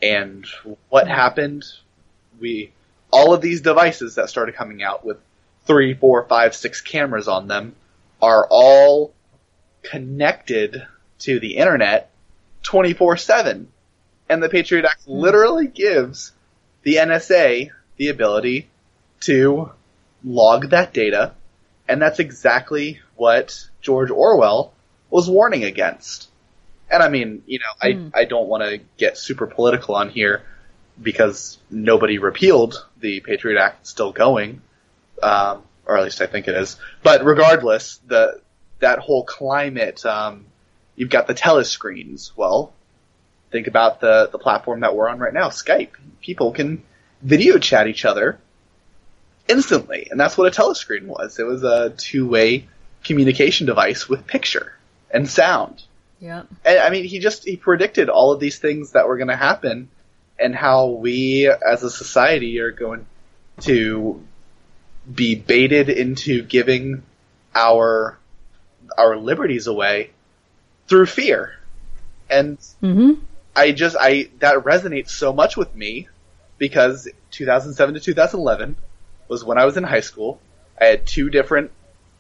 [0.01, 0.47] And
[0.89, 1.13] what hmm.
[1.13, 1.65] happened?
[2.41, 2.73] We,
[3.11, 5.19] all of these devices that started coming out with
[5.67, 7.75] three, four, five, six cameras on them
[8.23, 9.13] are all
[9.83, 10.87] connected
[11.21, 12.11] to the internet
[12.63, 13.67] 24-7.
[14.29, 15.13] And the Patriot Act hmm.
[15.13, 16.33] literally gives
[16.89, 18.67] the NSA the ability
[19.21, 19.71] to
[20.25, 21.35] log that data,
[21.87, 24.73] and that's exactly what George Orwell
[25.11, 26.31] was warning against.
[26.91, 28.13] And I mean, you know, Mm.
[28.15, 30.45] I I don't want to get super political on here
[31.03, 34.63] because nobody repealed the Patriot Act, it's still going,
[35.23, 36.79] um, or at least I think it is.
[37.03, 38.41] But regardless, the
[38.79, 40.47] that whole climate, um,
[40.97, 42.33] you've got the telescreens.
[42.35, 42.73] Well,
[43.51, 45.91] think about the the platform that we're on right now, Skype.
[46.21, 46.83] People can
[47.23, 48.39] video chat each other
[49.49, 51.39] instantly, and that's what a telescreen was.
[51.39, 52.67] It was a two way
[53.05, 54.73] communication device with picture
[55.11, 55.83] and sound.
[56.21, 56.43] Yeah.
[56.65, 59.37] And I mean, he just he predicted all of these things that were going to
[59.37, 59.89] happen,
[60.39, 63.07] and how we as a society are going
[63.63, 64.23] to
[65.13, 67.03] be baited into giving
[67.55, 68.19] our
[68.97, 70.11] our liberties away
[70.87, 71.55] through fear.
[72.31, 73.25] And Mm-hmm.
[73.59, 76.09] I just I that resonates so much with me
[76.59, 78.77] because 2007 to 2011
[79.27, 80.41] was when I was in high school.
[80.81, 81.73] I had two different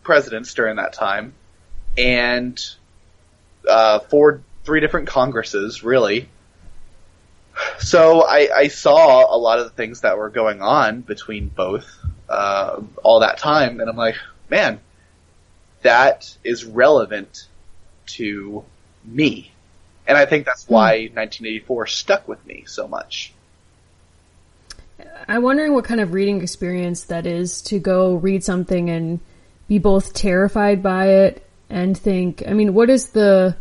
[0.02, 1.34] presidents during that time,
[1.96, 2.58] and
[3.68, 6.28] uh, four, three different Congresses, really.
[7.78, 11.88] So I, I saw a lot of the things that were going on between both
[12.28, 14.16] uh, all that time, and I'm like,
[14.48, 14.80] man,
[15.82, 17.46] that is relevant
[18.06, 18.64] to
[19.04, 19.52] me,
[20.08, 20.74] and I think that's hmm.
[20.74, 23.32] why 1984 stuck with me so much.
[25.28, 29.20] I'm wondering what kind of reading experience that is to go read something and
[29.68, 32.42] be both terrified by it and think.
[32.48, 33.54] I mean, what is the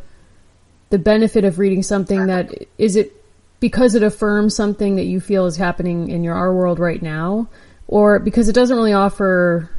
[0.90, 3.14] the benefit of reading something that is it
[3.60, 7.50] because it affirms something that you feel is happening in your our world right now,
[7.88, 9.70] or because it doesn't really offer?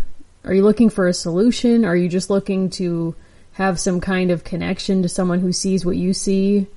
[0.44, 1.84] Are you looking for a solution?
[1.84, 3.14] Are you just looking to
[3.58, 6.68] have some kind of connection to someone who sees what you see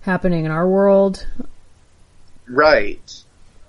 [0.00, 1.26] happening in our world?
[2.48, 3.22] Right.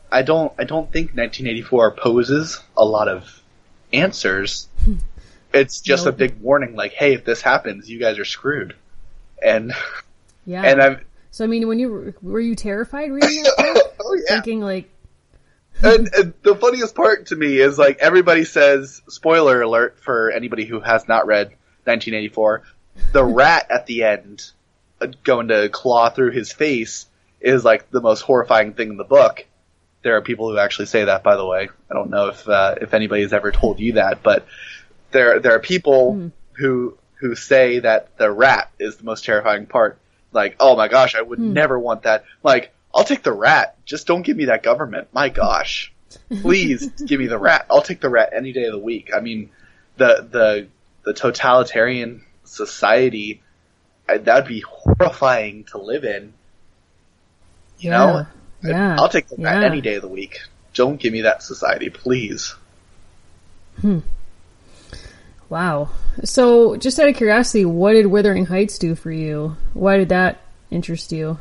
[0.09, 3.41] I don't I don't think 1984 poses a lot of
[3.93, 4.69] answers.
[4.85, 4.95] Hmm.
[5.53, 6.15] It's just Nope.
[6.15, 8.73] a big warning like, hey, if this happens, you guys are screwed.
[9.43, 9.73] And
[10.45, 10.63] Yeah.
[10.63, 14.35] and I'm So I mean, when you were you terrified reading that oh yeah.
[14.35, 14.89] thinking like,
[15.83, 20.63] and, and the funniest part to me is like everybody says spoiler alert for anybody
[20.65, 21.51] who has not read
[21.85, 22.63] 1984
[23.11, 24.51] the rat at the end
[24.99, 27.07] uh, going to claw through his face
[27.39, 29.45] is like the most horrifying thing in the book.
[30.03, 31.69] There are people who actually say that by the way.
[31.89, 34.45] I don't know if uh, if anybody has ever told you that but
[35.11, 39.99] there there are people who who say that the rat is the most terrifying part.
[40.31, 42.25] Like oh my gosh i would never want that.
[42.43, 43.75] Like i'll take the rat.
[43.85, 45.09] Just don't give me that government.
[45.13, 45.91] My gosh.
[46.41, 47.65] Please give me the rat.
[47.69, 49.11] I'll take the rat any day of the week.
[49.15, 49.49] I mean
[49.97, 50.67] the the
[51.03, 53.41] the totalitarian society,
[54.07, 56.33] that'd be horrifying to live in
[57.79, 58.27] you know
[58.61, 59.67] yeah, i'll take the rat yeah.
[59.67, 60.41] any day of the week
[60.75, 62.53] don't give me that society please
[63.79, 63.99] Hmm.
[65.49, 65.89] Wow.
[66.23, 69.57] So, just out of curiosity, what did Wuthering Heights do for you?
[69.73, 71.39] Why did that interest you?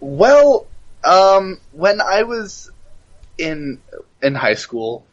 [0.00, 0.66] Well,
[1.04, 2.70] um, when I was
[3.38, 3.80] in
[4.22, 5.06] in high school,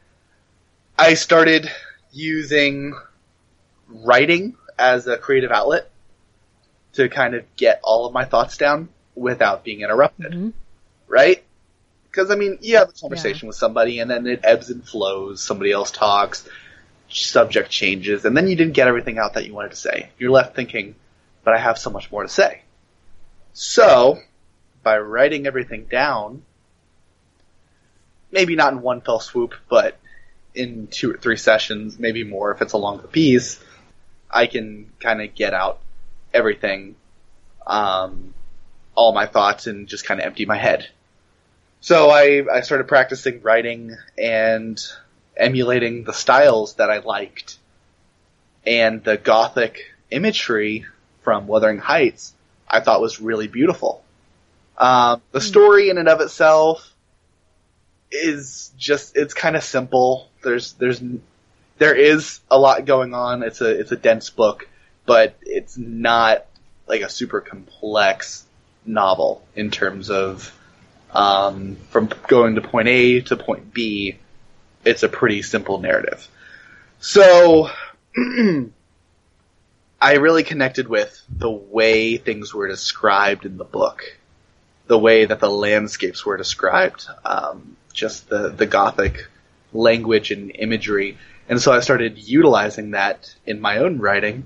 [0.98, 1.72] I started
[2.12, 2.96] using
[3.90, 5.90] writing as a creative outlet
[6.94, 10.54] to kind of get all of my thoughts down without being interrupted, Mhm.
[11.08, 11.44] right?
[12.10, 15.42] Because I mean, you have a conversation with somebody, and then it ebbs and flows.
[15.42, 16.48] Somebody else talks,
[17.10, 20.10] subject changes, and then you didn't get everything out that you wanted to say.
[20.18, 20.96] You're left thinking,
[21.44, 22.62] "But I have so much more to say."
[23.54, 24.20] So,
[24.84, 26.44] by writing everything down,
[28.32, 29.98] maybe not in one fell swoop, but
[30.56, 33.60] in two or three sessions, maybe more if it's a longer piece,
[34.30, 35.80] I can kind of get out
[36.34, 36.96] everything,
[37.66, 38.34] um,
[38.96, 40.88] all my thoughts and just kind of empty my head.
[41.82, 44.80] So I, I started practicing writing and
[45.38, 47.58] emulating the styles that I liked.
[48.66, 50.86] And the gothic imagery
[51.22, 52.34] from Wuthering Heights
[52.70, 54.04] I thought was really beautiful.
[54.78, 56.94] Um, the story in and of itself
[58.12, 60.30] is just it's kind of simple.
[60.44, 61.02] There's there's
[61.80, 63.42] there is a lot going on.
[63.42, 64.68] It's a it's a dense book,
[65.06, 66.46] but it's not
[66.88, 68.46] like a super complex
[68.86, 70.54] novel in terms of
[71.12, 74.20] um, from going to point A to point B.
[74.86, 76.28] It's a pretty simple narrative.
[77.00, 77.70] So
[80.02, 84.04] I really connected with the way things were described in the book,
[84.88, 89.28] the way that the landscapes were described, um, just the the gothic
[89.72, 91.18] language and imagery,
[91.50, 94.46] and so I started utilizing that in my own writing,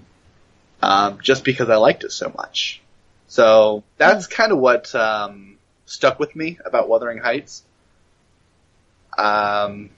[0.82, 2.82] um, just because I liked it so much.
[3.28, 7.64] So that's kind of what um, stuck with me about Wuthering Heights.
[9.18, 9.90] Um,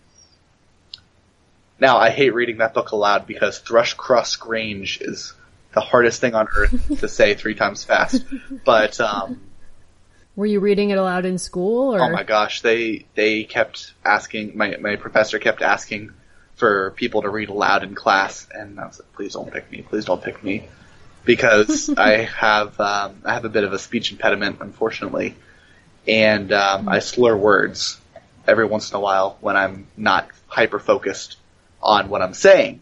[1.80, 5.34] now I hate reading that book aloud because Thrushcross Grange is
[5.74, 8.24] the hardest thing on earth to say three times fast.
[8.66, 9.42] But um,
[10.36, 11.96] were you reading it aloud in school?
[11.96, 12.02] Or?
[12.02, 14.58] Oh my gosh, they they kept asking.
[14.58, 16.12] My my professor kept asking
[16.56, 19.82] for people to read aloud in class, and I was like, please don't pick me,
[19.82, 20.68] please don't pick me,
[21.26, 25.36] because I have um, I have a bit of a speech impediment, unfortunately,
[26.08, 28.00] and um, I slur words
[28.48, 31.38] every once in a while when I'm not hyper focused
[31.82, 32.82] on what I'm saying.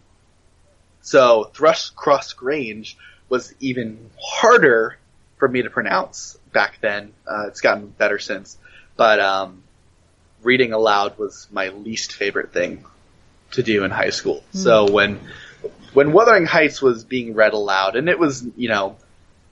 [1.01, 2.97] So Thrushcross Grange
[3.28, 4.97] was even harder
[5.38, 7.13] for me to pronounce back then.
[7.28, 8.57] Uh, it's gotten better since,
[8.95, 9.63] but um,
[10.43, 12.86] reading aloud was my least favorite thing
[13.54, 14.43] to do in high school.
[14.54, 14.60] Mm.
[14.60, 15.20] So when
[15.93, 18.97] when Wuthering Heights was being read aloud, and it was you know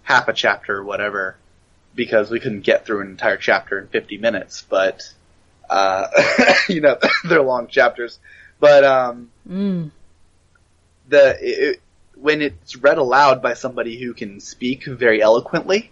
[0.04, 1.38] half a chapter or whatever,
[1.96, 5.12] because we couldn't get through an entire chapter in 50 minutes, but
[5.70, 6.08] uh,
[6.70, 8.20] you know they're long chapters.
[8.60, 9.92] But um, mm.
[11.08, 11.82] the it,
[12.16, 15.92] when it's read aloud by somebody who can speak very eloquently,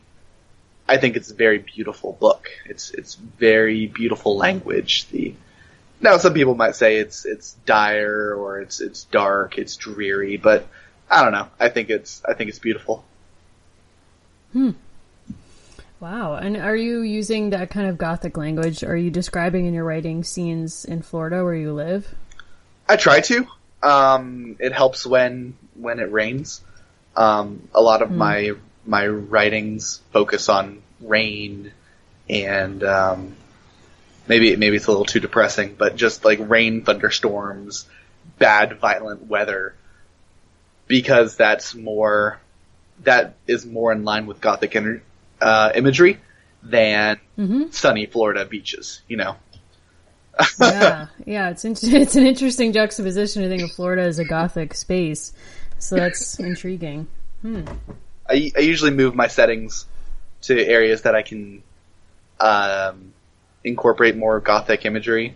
[0.87, 2.49] I think it's a very beautiful book.
[2.65, 5.07] It's it's very beautiful language.
[5.09, 5.33] The
[6.01, 10.67] now some people might say it's it's dire or it's it's dark, it's dreary, but
[11.09, 11.47] I don't know.
[11.59, 13.03] I think it's I think it's beautiful.
[14.53, 14.71] Hmm.
[15.99, 16.35] Wow.
[16.35, 18.83] And are you using that kind of gothic language?
[18.83, 22.07] Are you describing in your writing scenes in Florida where you live?
[22.87, 23.47] I try to.
[23.83, 26.61] Um, it helps when when it rains.
[27.15, 28.17] Um, a lot of hmm.
[28.17, 28.51] my
[28.85, 31.71] my writings focus on rain
[32.29, 33.35] and um,
[34.29, 37.89] maybe maybe it's a little too depressing, but just like rain, thunderstorms,
[38.37, 39.75] bad violent weather,
[40.87, 42.39] because that's more
[43.03, 44.77] that is more in line with gothic
[45.41, 46.19] uh, imagery
[46.61, 47.63] than mm-hmm.
[47.71, 49.01] sunny Florida beaches.
[49.09, 49.35] You know.
[50.61, 54.73] yeah, yeah, it's in- it's an interesting juxtaposition to think of Florida as a gothic
[54.73, 55.33] space,
[55.79, 57.07] so that's intriguing.
[57.41, 57.63] Hmm.
[58.29, 59.87] I, I usually move my settings
[60.43, 61.63] to areas that I can
[62.39, 63.11] um,
[63.63, 65.35] incorporate more gothic imagery.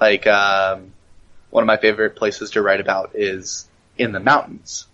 [0.00, 0.92] Like um,
[1.50, 4.86] one of my favorite places to write about is in the mountains,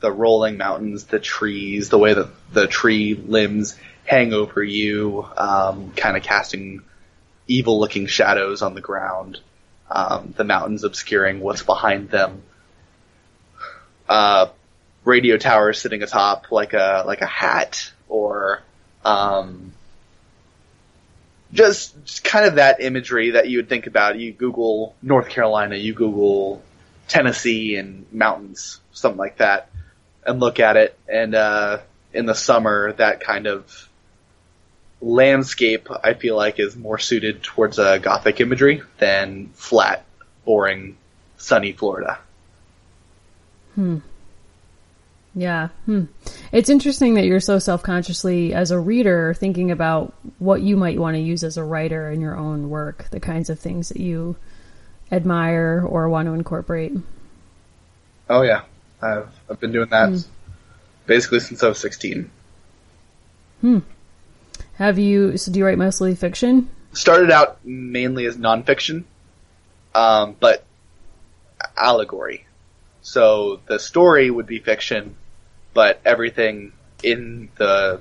[0.00, 5.92] the rolling mountains, the trees, the way that the tree limbs hang over you, um,
[5.92, 6.82] kind of casting
[7.46, 9.40] evil-looking shadows on the ground.
[9.90, 12.42] Um, the mountains obscuring what's behind them.
[14.08, 14.46] Uh,
[15.04, 18.62] radio towers sitting atop like a like a hat, or
[19.04, 19.72] um,
[21.52, 24.18] just, just kind of that imagery that you would think about.
[24.18, 26.62] You Google North Carolina, you Google
[27.08, 29.68] Tennessee and mountains, something like that,
[30.26, 30.98] and look at it.
[31.08, 31.78] And uh,
[32.12, 33.88] in the summer, that kind of
[35.00, 40.04] landscape I feel like is more suited towards a gothic imagery than flat,
[40.44, 40.96] boring,
[41.36, 42.18] sunny Florida.
[43.74, 43.98] Hmm.
[45.34, 45.68] Yeah.
[45.86, 46.04] Hmm.
[46.52, 51.14] It's interesting that you're so self-consciously as a reader thinking about what you might want
[51.14, 54.36] to use as a writer in your own work, the kinds of things that you
[55.10, 56.92] admire or want to incorporate.
[58.28, 58.62] Oh yeah.
[59.00, 60.16] I've I've been doing that hmm.
[61.06, 62.30] basically since I was 16.
[63.62, 63.78] Hmm.
[64.74, 66.68] Have you so do you write mostly fiction?
[66.92, 69.04] Started out mainly as nonfiction.
[69.94, 70.64] Um, but
[71.76, 72.46] allegory.
[73.02, 75.16] So the story would be fiction,
[75.74, 78.00] but everything in the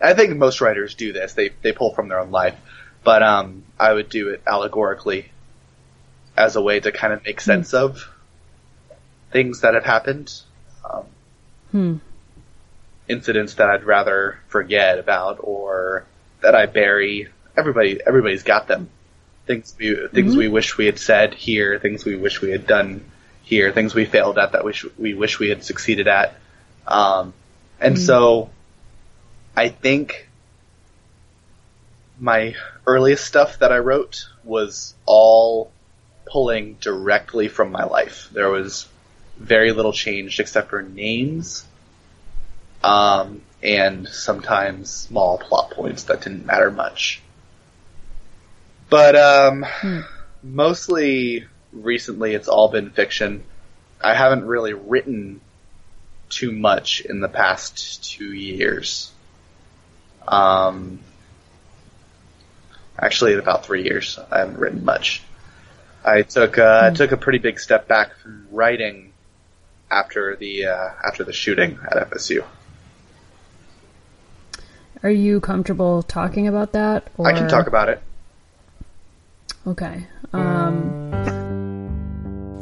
[0.00, 1.34] I think most writers do this.
[1.34, 2.56] They they pull from their own life,
[3.02, 5.30] but um, I would do it allegorically
[6.36, 7.44] as a way to kind of make hmm.
[7.44, 7.76] sense hmm.
[7.76, 8.08] of
[9.32, 10.32] things that have happened,
[10.88, 11.04] um,
[11.70, 11.96] hmm.
[13.08, 16.04] incidents that I'd rather forget about or
[16.42, 17.28] that I bury.
[17.56, 18.90] Everybody everybody's got them.
[19.46, 20.38] Things we things mm-hmm.
[20.38, 21.78] we wish we had said here.
[21.78, 23.02] Things we wish we had done
[23.44, 23.72] here.
[23.72, 26.34] Things we failed at that we sh- we wish we had succeeded at.
[26.86, 27.32] Um,
[27.80, 27.98] and mm.
[27.98, 28.50] so
[29.56, 30.28] I think
[32.18, 32.54] my
[32.86, 35.70] earliest stuff that I wrote was all
[36.26, 38.28] pulling directly from my life.
[38.32, 38.88] There was
[39.36, 41.64] very little changed except for names,
[42.82, 47.20] um, and sometimes small plot points that didn't matter much.
[48.88, 50.00] But um, hmm.
[50.42, 53.42] mostly recently, it's all been fiction.
[54.02, 55.40] I haven't really written
[56.36, 59.10] too much in the past two years.
[60.28, 61.00] Um,
[62.98, 65.22] actually, about three years, I haven't written much.
[66.04, 66.94] I took uh, I hmm.
[66.94, 69.12] took a pretty big step back from writing
[69.90, 72.44] after the uh, after the shooting at FSU.
[75.02, 77.08] Are you comfortable talking about that?
[77.16, 77.26] Or...
[77.26, 78.02] I can talk about it.
[79.66, 80.06] Okay.
[80.32, 81.05] Um,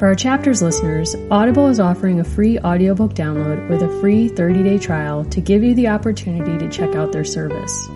[0.05, 4.76] For our chapters listeners, Audible is offering a free audiobook download with a free 30-day
[4.76, 7.88] trial to give you the opportunity to check out their service.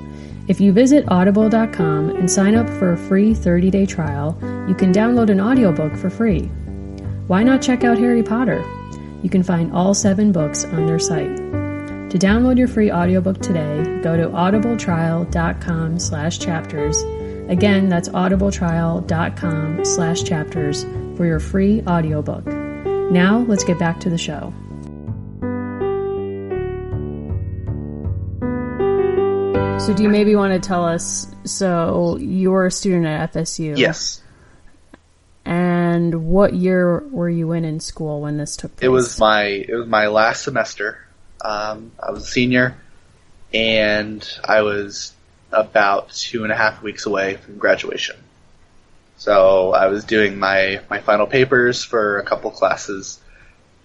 [0.46, 5.28] If you visit audible.com and sign up for a free 30-day trial, you can download
[5.28, 6.44] an audiobook for free.
[7.26, 8.64] Why not check out Harry Potter?
[9.22, 11.36] You can find all seven books on their site.
[11.36, 17.02] To download your free audiobook today, go to audibletrial.com slash chapters.
[17.50, 20.86] Again, that's audibletrial.com slash chapters
[21.18, 22.46] for your free audiobook.
[22.46, 24.54] Now, let's get back to the show.
[29.84, 31.26] So, do you maybe want to tell us?
[31.44, 33.76] So, you were a student at FSU.
[33.76, 34.22] Yes.
[35.44, 38.86] And what year were you in in school when this took place?
[38.86, 41.04] It was my it was my last semester.
[41.40, 42.76] Um, I was a senior,
[43.52, 45.12] and I was
[45.50, 48.16] about two and a half weeks away from graduation.
[49.18, 53.20] So I was doing my my final papers for a couple classes,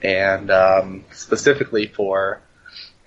[0.04, 2.40] and um, specifically for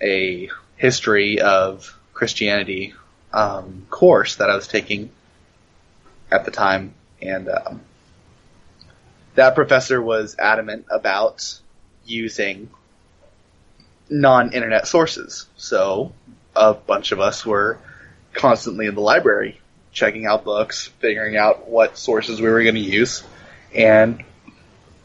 [0.00, 2.94] a history of Christianity
[3.32, 5.10] um, course that I was taking
[6.28, 7.80] at the time, and um,
[9.36, 11.60] that professor was adamant about
[12.04, 12.70] using
[14.10, 15.46] non-internet sources.
[15.56, 16.12] So
[16.56, 17.78] a bunch of us were
[18.32, 19.60] constantly in the library
[19.96, 23.24] checking out books, figuring out what sources we were going to use,
[23.74, 24.22] and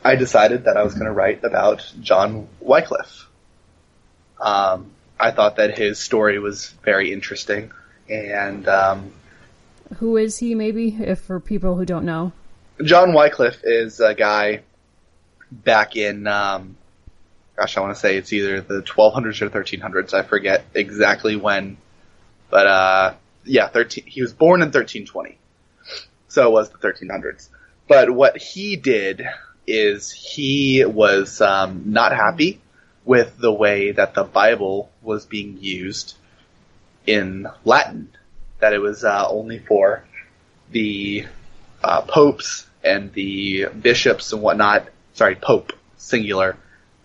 [0.03, 3.29] I decided that I was going to write about John Wycliffe.
[4.39, 7.71] Um, I thought that his story was very interesting,
[8.09, 9.13] and um,
[9.99, 12.33] Who is he, maybe, if for people who don't know?
[12.83, 14.63] John Wycliffe is a guy
[15.51, 16.75] back in, um,
[17.55, 20.13] gosh, I want to say it's either the 1200s or 1300s.
[20.13, 21.77] I forget exactly when,
[22.49, 23.13] but uh,
[23.43, 24.05] yeah, 13.
[24.05, 25.37] He was born in 1320,
[26.27, 27.49] so it was the 1300s.
[27.87, 29.27] But what he did
[29.67, 32.61] is he was um, not happy
[33.05, 36.15] with the way that the Bible was being used
[37.05, 38.09] in Latin.
[38.59, 40.03] That it was uh, only for
[40.71, 41.25] the
[41.83, 44.87] uh, popes and the bishops and whatnot.
[45.13, 46.57] Sorry, pope singular,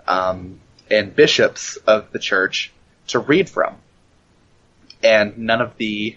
[0.06, 0.60] um,
[0.90, 2.72] and bishops of the church
[3.08, 3.76] to read from,
[5.02, 6.16] and none of the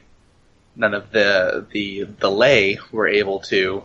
[0.80, 3.84] none of the the the lay were able to,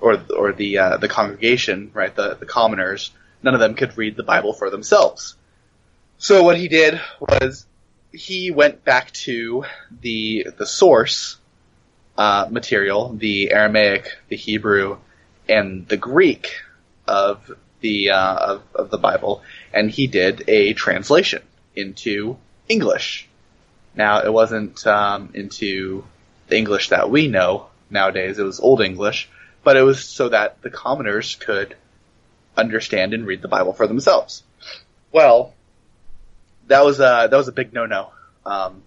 [0.00, 3.12] or or the uh, the congregation, right, the the commoners,
[3.42, 5.36] none of them could read the Bible for themselves.
[6.18, 7.66] So what he did was
[8.12, 9.64] he went back to
[10.00, 11.36] the the source
[12.16, 14.98] uh, material, the Aramaic, the Hebrew,
[15.48, 16.62] and the Greek
[17.06, 19.42] of the uh, of, of the Bible,
[19.72, 21.42] and he did a translation
[21.74, 22.38] into
[22.68, 23.28] English.
[23.96, 26.04] Now it wasn't um, into
[26.48, 29.28] the English that we know nowadays; it was Old English,
[29.64, 31.76] but it was so that the commoners could
[32.56, 34.42] understand and read the Bible for themselves.
[35.12, 35.54] Well,
[36.68, 38.12] that was a that was a big no-no.
[38.44, 38.82] Um,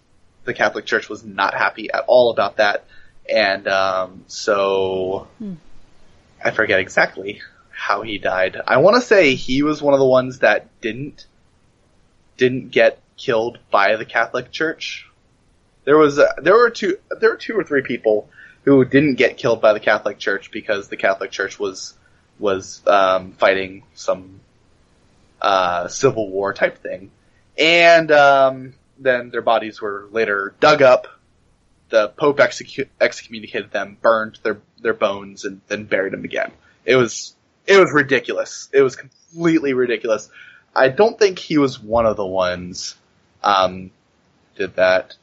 [0.46, 2.86] the Catholic Church was not happy at all about that,
[3.30, 5.56] and um, so Hmm.
[6.44, 7.42] I forget exactly
[7.72, 8.58] how he died.
[8.66, 11.26] I want to say he was one of the ones that didn't
[12.38, 15.08] didn't get killed by the Catholic Church.
[15.84, 18.30] There was a, there were two there were two or three people
[18.64, 21.94] who didn't get killed by the Catholic Church because the Catholic Church was
[22.40, 24.40] was um, fighting some
[25.42, 27.12] uh, civil war type thing,
[27.58, 31.08] and um, then their bodies were later dug up.
[31.90, 36.52] The Pope execu- excommunicated them, burned their their bones, and then buried them again.
[36.86, 38.70] It was it was ridiculous.
[38.72, 40.30] It was completely ridiculous.
[40.76, 42.96] I don't think he was one of the ones
[43.44, 43.92] um,
[44.56, 45.16] did that,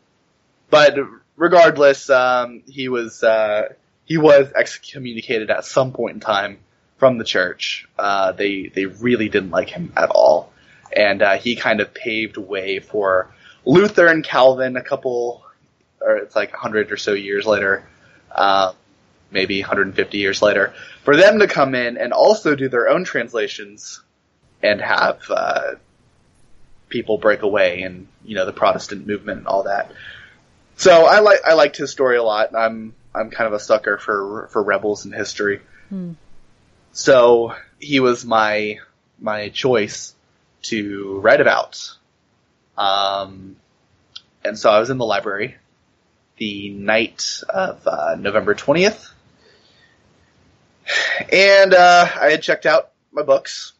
[0.70, 0.96] but
[1.36, 3.72] regardless, um, he was uh,
[4.04, 6.58] he was excommunicated at some point in time
[6.98, 7.88] from the church.
[7.98, 10.52] Uh, they they really didn't like him at all,
[10.94, 13.30] and uh, he kind of paved way for
[13.64, 15.44] Luther and Calvin a couple,
[16.00, 17.86] or it's like hundred or so years later,
[18.32, 18.72] uh,
[19.30, 20.72] maybe 150 years later,
[21.04, 24.00] for them to come in and also do their own translations
[24.62, 25.74] and have uh,
[26.88, 29.92] people break away and you know the Protestant movement and all that.
[30.76, 32.54] So I like I liked his story a lot.
[32.54, 35.60] I'm I'm kind of a sucker for for rebels in history.
[35.88, 36.12] Hmm.
[36.92, 38.78] So he was my
[39.18, 40.14] my choice
[40.62, 41.96] to write about.
[42.76, 43.56] Um,
[44.44, 45.56] and so I was in the library
[46.36, 49.10] the night of uh, November 20th.
[51.32, 53.72] And uh, I had checked out my books.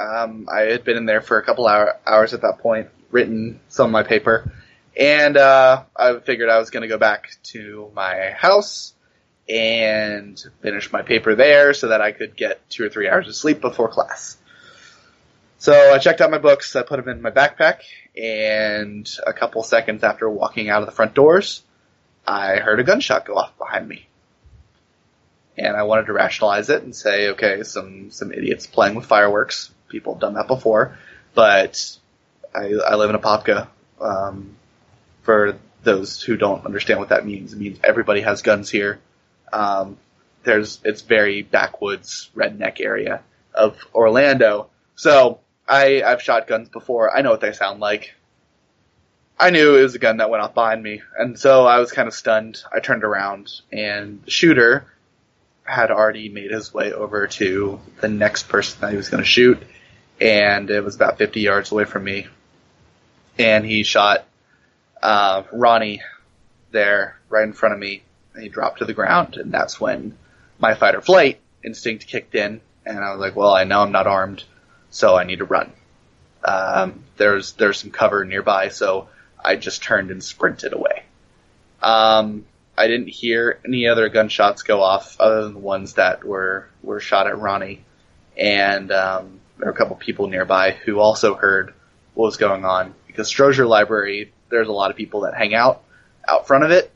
[0.00, 3.60] Um, I had been in there for a couple hour, hours at that point, written
[3.68, 4.50] some of my paper.
[4.96, 8.94] And uh, I figured I was going to go back to my house
[9.48, 13.34] and finish my paper there so that I could get two or three hours of
[13.34, 14.36] sleep before class.
[15.58, 17.80] So I checked out my books, I put them in my backpack,
[18.16, 21.62] and a couple seconds after walking out of the front doors,
[22.26, 24.06] I heard a gunshot go off behind me.
[25.58, 29.70] And I wanted to rationalize it and say, okay, some, some idiots playing with fireworks.
[29.90, 30.96] People have done that before.
[31.34, 31.98] But
[32.54, 33.68] I, I live in Apopka.
[34.00, 34.56] Um,
[35.22, 39.00] for those who don't understand what that means, it means everybody has guns here.
[39.52, 39.98] Um,
[40.42, 43.22] there's, it's very backwoods, redneck area
[43.54, 44.70] of Orlando.
[44.96, 47.14] So I, I've shot guns before.
[47.14, 48.14] I know what they sound like.
[49.38, 51.92] I knew it was a gun that went off behind me, and so I was
[51.92, 52.62] kind of stunned.
[52.70, 54.84] I turned around, and the shooter
[55.64, 59.28] had already made his way over to the next person that he was going to
[59.28, 59.62] shoot,
[60.20, 62.26] and it was about 50 yards away from me.
[63.38, 64.24] And he shot
[65.02, 66.02] uh, Ronnie
[66.70, 68.02] there right in front of me,
[68.34, 70.16] and he dropped to the ground, and that's when
[70.58, 73.92] my fight or flight instinct kicked in, and I was like, well, I know I'm
[73.92, 74.44] not armed
[74.90, 75.72] so I need to run.
[76.44, 79.08] Um, there's there's some cover nearby, so
[79.42, 81.04] I just turned and sprinted away.
[81.82, 82.44] Um,
[82.76, 87.00] I didn't hear any other gunshots go off other than the ones that were were
[87.00, 87.84] shot at Ronnie,
[88.36, 91.74] and um, were a couple people nearby who also heard
[92.14, 94.32] what was going on because Strozier Library.
[94.48, 95.82] There's a lot of people that hang out
[96.26, 96.90] out front of it.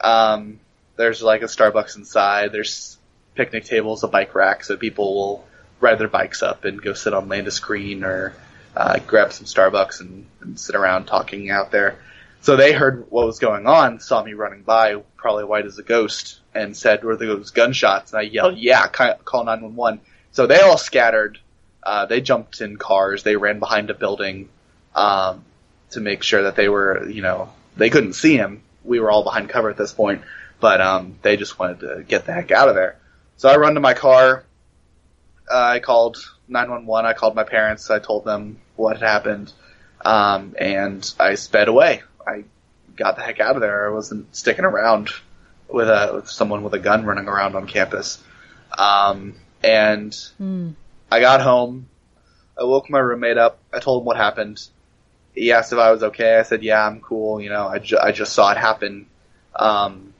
[0.00, 0.60] Um,
[0.96, 2.52] there's like a Starbucks inside.
[2.52, 2.98] There's
[3.34, 5.48] picnic tables, a bike rack, so people will
[5.80, 8.34] ride their bikes up and go sit on Landis Green or
[8.76, 11.98] uh, grab some Starbucks and, and sit around talking out there.
[12.40, 15.82] So they heard what was going on, saw me running by, probably white as a
[15.82, 20.78] ghost, and said, "Were those gunshots?" And I yelled, "Yeah, call 911." So they all
[20.78, 21.38] scattered.
[21.88, 23.22] Uh, they jumped in cars.
[23.22, 24.50] They ran behind a building
[24.94, 25.42] um,
[25.92, 28.60] to make sure that they were, you know, they couldn't see him.
[28.84, 30.20] We were all behind cover at this point,
[30.60, 32.98] but um, they just wanted to get the heck out of there.
[33.38, 34.44] So I run to my car.
[35.50, 37.08] I called 911.
[37.08, 37.88] I called my parents.
[37.88, 39.50] I told them what had happened,
[40.04, 42.02] um, and I sped away.
[42.26, 42.44] I
[42.96, 43.88] got the heck out of there.
[43.88, 45.08] I wasn't sticking around
[45.70, 48.22] with a with someone with a gun running around on campus.
[48.76, 50.74] Um, and mm.
[51.10, 51.88] I got home.
[52.58, 53.58] I woke my roommate up.
[53.72, 54.66] I told him what happened.
[55.34, 56.36] He asked if I was okay.
[56.38, 57.40] I said, "Yeah, I'm cool.
[57.40, 59.06] You know, I, ju- I just saw it happen,
[59.54, 60.12] um,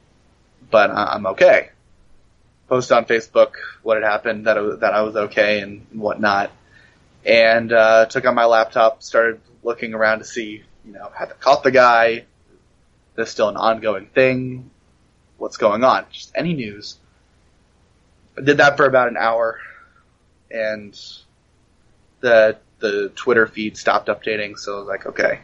[0.71, 1.71] but I- I'm okay."
[2.69, 6.51] post on Facebook what had happened, that it, that I was okay and whatnot,
[7.25, 11.35] and uh, took out my laptop, started looking around to see, you know, had they
[11.41, 12.25] caught the guy?
[13.15, 14.71] There's still an ongoing thing.
[15.39, 16.05] What's going on?
[16.13, 16.99] Just any news.
[18.37, 19.59] I did that for about an hour,
[20.51, 20.99] and
[22.21, 24.59] the the Twitter feed stopped updating.
[24.59, 25.41] So I was like, okay.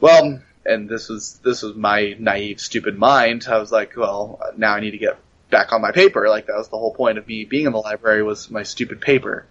[0.00, 3.46] Well, and this was this was my naive, stupid mind.
[3.48, 5.18] I was like, well, now I need to get
[5.50, 6.28] back on my paper.
[6.28, 9.00] Like that was the whole point of me being in the library was my stupid
[9.00, 9.46] paper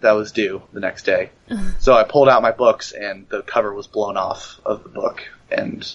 [0.00, 1.30] that was due the next day.
[1.78, 5.22] so I pulled out my books and the cover was blown off of the book
[5.50, 5.90] and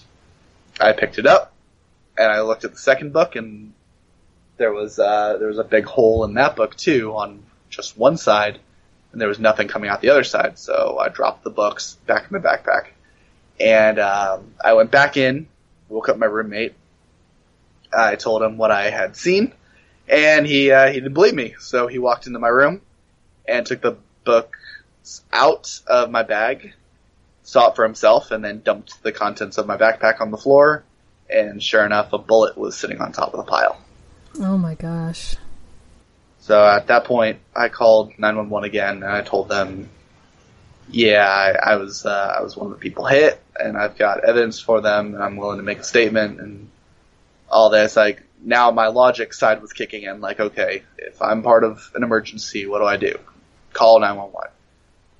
[0.80, 1.53] I picked it up
[2.17, 3.74] and I looked at the second book and
[4.57, 8.17] there was uh, there was a big hole in that book too on just one
[8.17, 8.59] side
[9.11, 10.59] and there was nothing coming out the other side.
[10.59, 12.89] So I dropped the books back in my backpack
[13.59, 15.47] and um, I went back in,
[15.89, 16.76] woke up my roommate,
[17.93, 19.53] I told him what I had seen,
[20.07, 21.55] and he uh, he didn't believe me.
[21.59, 22.82] So he walked into my room
[23.47, 24.57] and took the book
[25.32, 26.74] out of my bag,
[27.43, 30.84] saw it for himself, and then dumped the contents of my backpack on the floor.
[31.30, 33.80] And sure enough, a bullet was sitting on top of the pile.
[34.39, 35.36] Oh my gosh.
[36.41, 39.89] So at that point, I called 911 again, and I told them,
[40.89, 44.23] "Yeah, I, I was uh, I was one of the people hit, and I've got
[44.25, 46.69] evidence for them, and I'm willing to make a statement." And
[47.47, 50.19] all this, like now my logic side was kicking in.
[50.19, 53.19] Like, okay, if I'm part of an emergency, what do I do?
[53.73, 54.51] Call 911.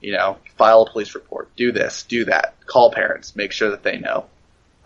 [0.02, 1.56] You know, file a police report.
[1.56, 2.56] Do this, do that.
[2.66, 3.36] Call parents.
[3.36, 4.26] Make sure that they know.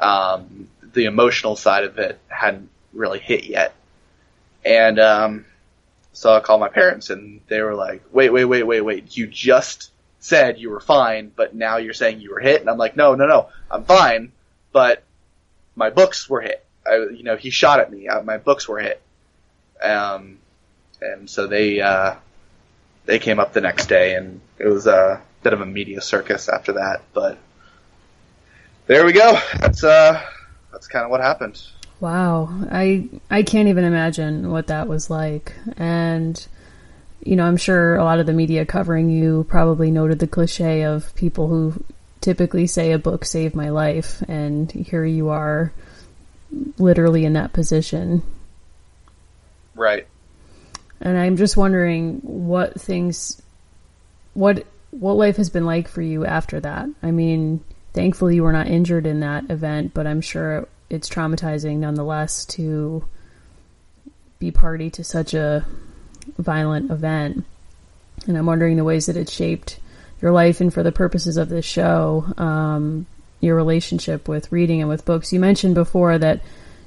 [0.02, 3.74] Um, the emotional side of it hadn't really hit yet,
[4.66, 5.46] and um,
[6.16, 9.16] so I called my parents, and they were like, "Wait, wait, wait, wait, wait!
[9.18, 12.78] You just said you were fine, but now you're saying you were hit." And I'm
[12.78, 14.32] like, "No, no, no, I'm fine,
[14.72, 15.04] but
[15.76, 18.08] my books were hit." I, you know, he shot at me.
[18.08, 19.02] Uh, my books were hit.
[19.82, 20.38] Um,
[21.02, 22.16] and so they, uh,
[23.06, 26.50] they came up the next day and it was a bit of a media circus
[26.50, 27.38] after that, but
[28.88, 29.40] there we go.
[29.60, 30.22] That's, uh,
[30.72, 31.62] that's kind of what happened.
[32.00, 32.50] Wow.
[32.70, 35.54] I, I can't even imagine what that was like.
[35.78, 36.46] And,
[37.24, 40.84] you know, I'm sure a lot of the media covering you probably noted the cliche
[40.84, 41.84] of people who
[42.22, 45.72] typically say a book saved my life and here you are
[46.78, 48.24] literally in that position.
[49.74, 50.08] Right.
[51.02, 53.42] And I'm just wondering what things,
[54.34, 56.88] what what life has been like for you after that.
[57.04, 61.78] I mean, thankfully you were not injured in that event, but I'm sure it's traumatizing
[61.78, 63.04] nonetheless to
[64.40, 65.66] be party to such a
[66.38, 67.46] violent event.
[68.28, 69.80] And I'm wondering the ways that it shaped
[70.22, 73.06] your life and for the purposes of this show, um,
[73.42, 75.34] your relationship with reading and with books.
[75.34, 76.42] You mentioned before that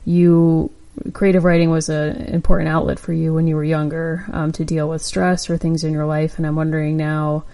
[0.05, 0.71] you
[1.13, 4.89] creative writing was an important outlet for you when you were younger um, to deal
[4.89, 7.45] with stress or things in your life, and I'm wondering now.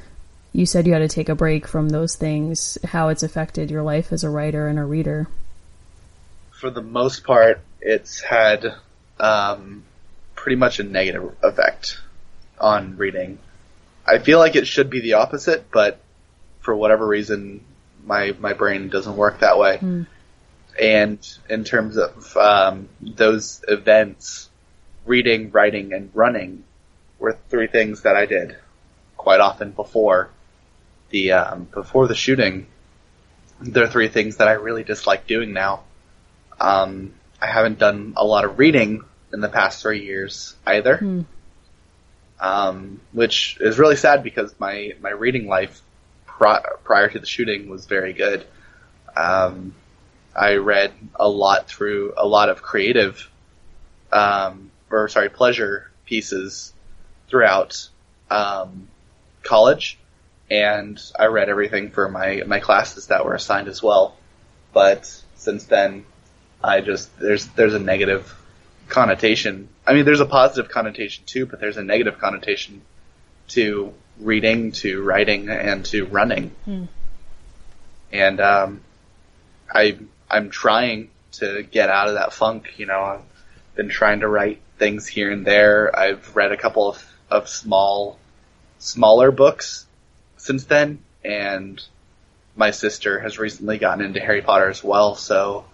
[0.53, 2.78] You said you had to take a break from those things.
[2.84, 5.26] How it's affected your life as a writer and a reader?
[6.61, 8.75] For the most part, it's had
[9.19, 9.85] um,
[10.35, 11.99] pretty much a negative effect
[12.59, 13.39] on reading.
[14.07, 15.99] I feel like it should be the opposite, but
[16.61, 17.65] for whatever reason,
[18.05, 19.79] my my brain doesn't work that way.
[19.79, 20.07] Mm.
[20.81, 24.49] And in terms of um, those events,
[25.07, 26.65] reading, writing, and running
[27.19, 28.57] were three things that I did
[29.17, 30.31] quite often before
[31.11, 32.67] the um, before the shooting.
[33.61, 35.85] They're three things that I really dislike doing now.
[36.65, 37.12] Um,
[37.43, 39.05] I haven't done a lot of reading
[39.35, 41.27] in the past three years either, mm.
[42.41, 45.83] um, which is really sad because my my reading life
[46.27, 48.47] prior to the shooting was very good.
[49.15, 49.75] Um,
[50.35, 53.31] I read a lot through a lot of creative,
[54.11, 56.73] um, or sorry, pleasure pieces
[57.29, 57.89] throughout
[58.31, 58.89] um,
[59.43, 59.99] college,
[60.51, 64.17] and I read everything for my my classes that were assigned as well.
[64.73, 65.05] But
[65.35, 66.07] since then,
[66.65, 68.35] I just there's there's a negative
[68.89, 69.69] connotation.
[69.87, 72.83] I mean, there's a positive connotation too, but there's a negative connotation
[73.49, 76.51] to reading, to writing, and to running.
[76.65, 76.85] Hmm.
[78.12, 78.81] And um,
[79.73, 79.99] I
[80.31, 82.75] I'm trying to get out of that funk.
[82.79, 83.23] You know, I've
[83.75, 85.97] been trying to write things here and there.
[85.97, 88.19] I've read a couple of, of small,
[88.79, 89.87] smaller books
[90.37, 91.83] since then, and
[92.57, 95.65] my sister has recently gotten into Harry Potter as well, so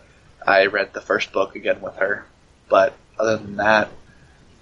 [0.46, 2.26] I read the first book again with her.
[2.68, 3.90] But other than that,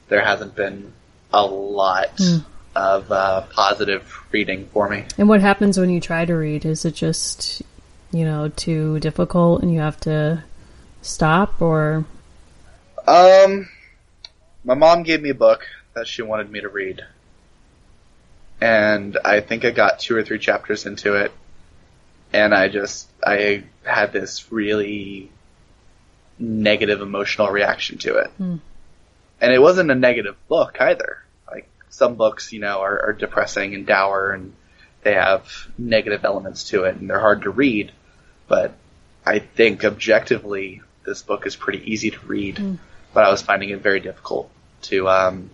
[0.09, 0.93] there hasn't been
[1.33, 2.45] a lot mm.
[2.75, 5.05] of uh, positive reading for me.
[5.19, 6.65] And what happens when you try to read?
[6.65, 7.63] Is it just
[8.11, 10.43] you know, too difficult and you have to
[11.03, 12.05] stop or?
[13.07, 13.69] Um,
[14.65, 17.03] my mom gave me a book that she wanted me to read.
[18.61, 21.33] And I think I got two or three chapters into it.
[22.33, 25.31] And I just, I had this really
[26.39, 28.29] negative emotional reaction to it.
[28.39, 28.57] Hmm.
[29.41, 31.23] And it wasn't a negative book either.
[31.51, 34.53] Like, some books, you know, are, are depressing and dour and
[35.03, 37.93] they have negative elements to it and they're hard to read.
[38.49, 38.75] But
[39.25, 42.57] I think objectively, this book is pretty easy to read.
[42.57, 42.79] Mm.
[43.15, 44.51] But I was finding it very difficult
[44.83, 45.51] to um,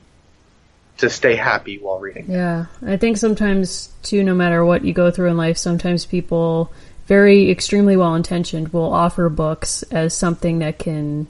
[0.99, 2.27] to stay happy while reading.
[2.29, 6.73] Yeah, I think sometimes too, no matter what you go through in life, sometimes people,
[7.07, 11.27] very extremely well intentioned, will offer books as something that can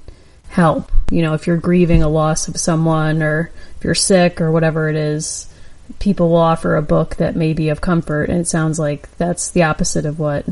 [0.48, 0.90] help.
[1.10, 4.88] You know, if you're grieving a loss of someone, or if you're sick, or whatever
[4.88, 5.52] it is,
[5.98, 8.30] people will offer a book that may be of comfort.
[8.30, 10.46] And it sounds like that's the opposite of what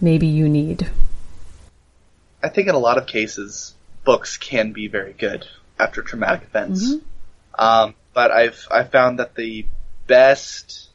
[0.00, 0.88] maybe you need?
[2.42, 3.74] I think in a lot of cases,
[4.04, 5.46] books can be very good
[5.78, 6.88] after traumatic events.
[6.88, 7.04] Mm-hmm.
[7.60, 9.66] Um, but I've I found that the
[10.06, 10.87] best,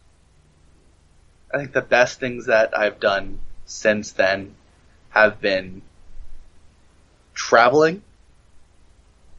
[1.53, 4.55] I think the best things that I've done since then
[5.09, 5.83] have been
[7.33, 8.01] traveling.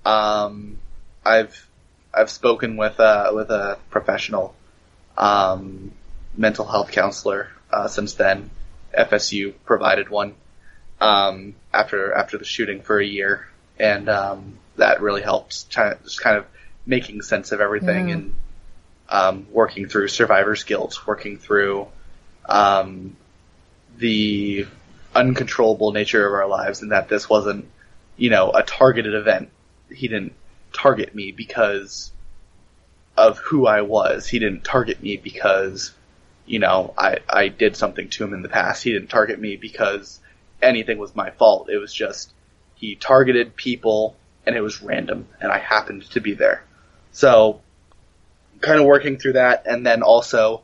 [0.04, 0.78] Um,
[1.24, 1.68] I've
[2.12, 4.54] I've spoken with a with a professional
[5.18, 5.92] um,
[6.36, 8.50] mental health counselor uh, since then,
[8.96, 10.34] FSU provided one
[11.00, 13.48] um, after after the shooting for a year,
[13.78, 16.46] and um, that really helped just kind of
[16.86, 18.14] making sense of everything yeah.
[18.14, 18.34] and
[19.08, 21.88] um, working through survivor's guilt, working through
[22.46, 23.16] um,
[23.96, 24.66] the
[25.14, 27.68] uncontrollable nature of our lives, and that this wasn't,
[28.16, 29.50] you know, a targeted event.
[29.90, 30.34] He didn't
[30.72, 32.10] target me because
[33.16, 34.26] of who I was.
[34.26, 35.92] He didn't target me because
[36.46, 38.82] you know, I, I did something to him in the past.
[38.82, 40.20] He didn't target me because
[40.60, 41.70] anything was my fault.
[41.70, 42.32] It was just
[42.74, 44.16] he targeted people
[44.46, 46.62] and it was random and I happened to be there.
[47.12, 47.60] So
[48.60, 50.62] kind of working through that and then also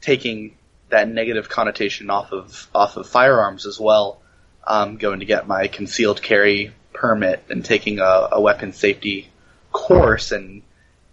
[0.00, 0.56] taking
[0.88, 4.20] that negative connotation off of off of firearms as well.
[4.66, 9.30] Um, going to get my concealed carry permit and taking a, a weapon safety
[9.72, 10.62] course and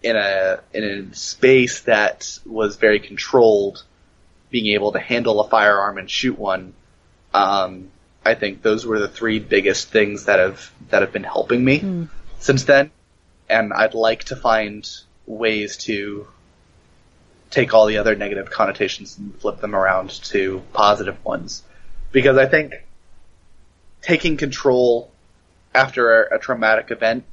[0.02, 3.84] in a in a space that was very controlled
[4.50, 6.74] being able to handle a firearm and shoot one.
[7.34, 7.90] Um,
[8.24, 11.80] I think those were the three biggest things that have that have been helping me
[11.80, 12.10] mm.
[12.40, 12.92] since then.
[13.50, 14.90] and I'd like to find
[15.26, 16.28] ways to
[17.50, 21.64] take all the other negative connotations and flip them around to positive ones.
[22.12, 22.74] Because I think
[24.02, 25.12] taking control
[25.74, 27.26] after a, a traumatic event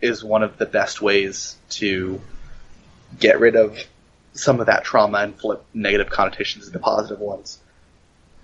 [0.00, 2.20] is one of the best ways to
[3.18, 3.78] get rid of
[4.34, 7.58] some of that trauma and flip negative connotations into positive ones.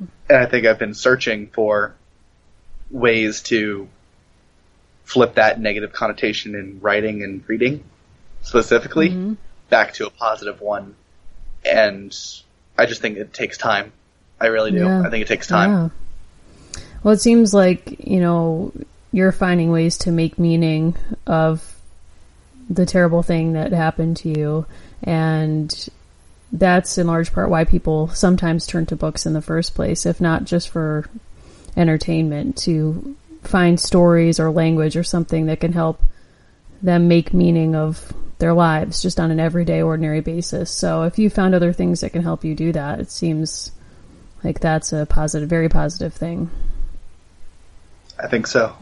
[0.00, 1.94] And I think I've been searching for
[2.90, 3.88] ways to
[5.04, 7.84] flip that negative connotation in writing and reading
[8.42, 9.36] specifically Mhm.
[9.68, 10.94] back to a positive one.
[11.64, 12.16] And
[12.76, 13.92] I just think it takes time.
[14.40, 14.84] I really do.
[14.84, 15.02] Yeah.
[15.02, 15.70] I think it takes time.
[15.70, 15.88] Yeah.
[17.02, 18.72] Well, it seems like, you know,
[19.12, 20.96] you're finding ways to make meaning
[21.26, 21.76] of
[22.70, 24.66] the terrible thing that happened to you.
[25.02, 25.88] And
[26.52, 30.20] that's in large part why people sometimes turn to books in the first place, if
[30.20, 31.08] not just for
[31.76, 36.00] entertainment, to find stories or language or something that can help
[36.82, 40.70] them make meaning of their lives just on an everyday, ordinary basis.
[40.70, 43.70] So if you found other things that can help you do that, it seems
[44.42, 46.50] like that's a positive, very positive thing.
[48.18, 48.76] I think so.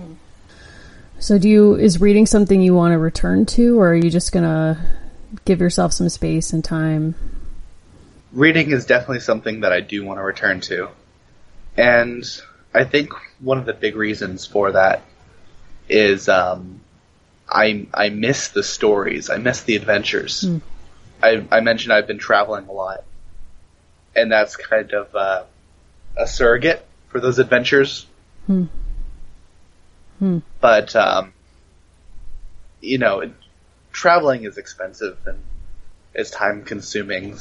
[1.19, 4.33] So do you, is reading something you want to return to or are you just
[4.33, 4.79] gonna
[5.45, 7.15] give yourself some space and time?
[8.33, 10.89] reading is definitely something that I do want to return to.
[11.77, 12.25] And
[12.75, 15.03] I think one of the big reasons for that
[15.89, 16.81] is um,
[17.51, 19.29] I I miss the stories.
[19.31, 20.43] I miss the adventures.
[20.43, 20.59] Hmm.
[21.23, 23.05] I, I mentioned I've been traveling a lot,
[24.17, 25.43] and that's kind of uh,
[26.17, 28.07] a surrogate for those adventures.
[28.47, 28.65] Hmm.
[30.19, 30.39] Hmm.
[30.61, 31.33] But um,
[32.81, 33.33] you know, it-
[33.93, 35.39] traveling is expensive and
[36.15, 37.39] it's time consuming.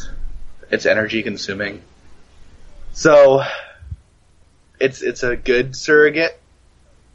[0.72, 1.82] It's energy consuming.
[2.94, 3.44] So
[4.80, 6.40] it's it's a good surrogate,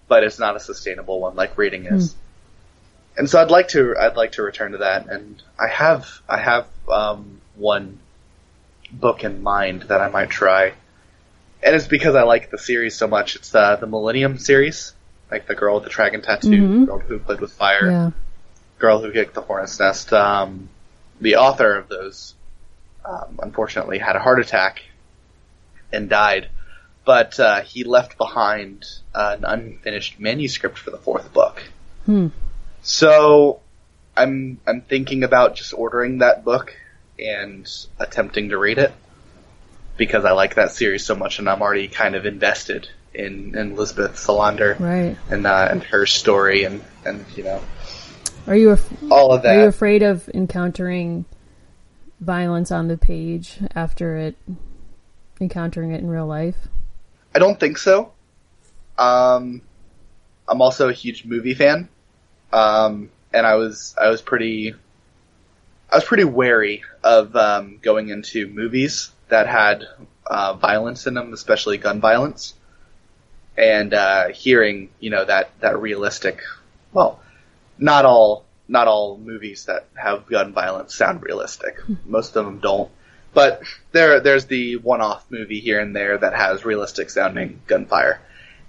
[0.08, 2.14] but it's not a sustainable one like reading is.
[3.16, 6.38] And so I'd like to I'd like to return to that, and I have I
[6.38, 7.98] have um, one
[8.90, 10.72] book in mind that I might try,
[11.62, 13.36] and it's because I like the series so much.
[13.36, 14.94] It's uh, the Millennium series,
[15.30, 16.86] like the girl with the dragon tattoo, Mhm.
[16.86, 18.10] girl who played with fire, Yeah.
[18.78, 20.12] girl who kicked the hornet's nest.
[20.12, 20.68] Um,
[21.20, 22.34] the author of those,
[23.04, 24.82] um, unfortunately, had a heart attack
[25.92, 26.48] and died,
[27.04, 28.84] but uh, he left behind
[29.14, 31.62] an unfinished manuscript for the fourth book.
[32.06, 32.28] Hmm.
[32.84, 33.60] So
[34.16, 36.76] I'm I'm thinking about just ordering that book
[37.18, 37.66] and
[37.98, 38.92] attempting to read it
[39.96, 43.72] because I like that series so much, and I'm already kind of invested in, in
[43.72, 45.16] Elizabeth Salander Right.
[45.30, 47.62] and uh, and her story and and you know
[48.46, 49.56] Are you af- all of that?
[49.56, 51.24] are you afraid of encountering
[52.20, 54.36] violence on the page after it
[55.40, 56.56] encountering it in real life?
[57.34, 58.12] I don't think so.
[58.98, 59.62] Um,
[60.46, 61.88] I'm also a huge movie fan,
[62.54, 64.74] um, and I was I was pretty
[65.90, 69.84] I was pretty wary of um, going into movies that had
[70.26, 72.54] uh, violence in them, especially gun violence,
[73.58, 76.42] and uh, hearing you know that that realistic.
[76.92, 77.20] Well,
[77.76, 81.76] not all not all movies that have gun violence sound realistic.
[82.06, 82.90] Most of them don't.
[83.34, 88.20] But there, there's the one-off movie here and there that has realistic sounding gunfire,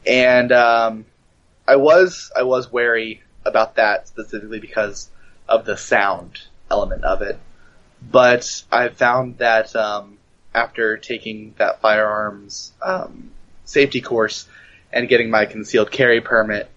[0.07, 1.05] and um,
[1.67, 5.09] I was I was wary about that specifically because
[5.47, 7.39] of the sound element of it.
[8.01, 10.17] But I found that um,
[10.53, 13.31] after taking that firearms um,
[13.65, 14.47] safety course
[14.91, 16.69] and getting my concealed carry permit,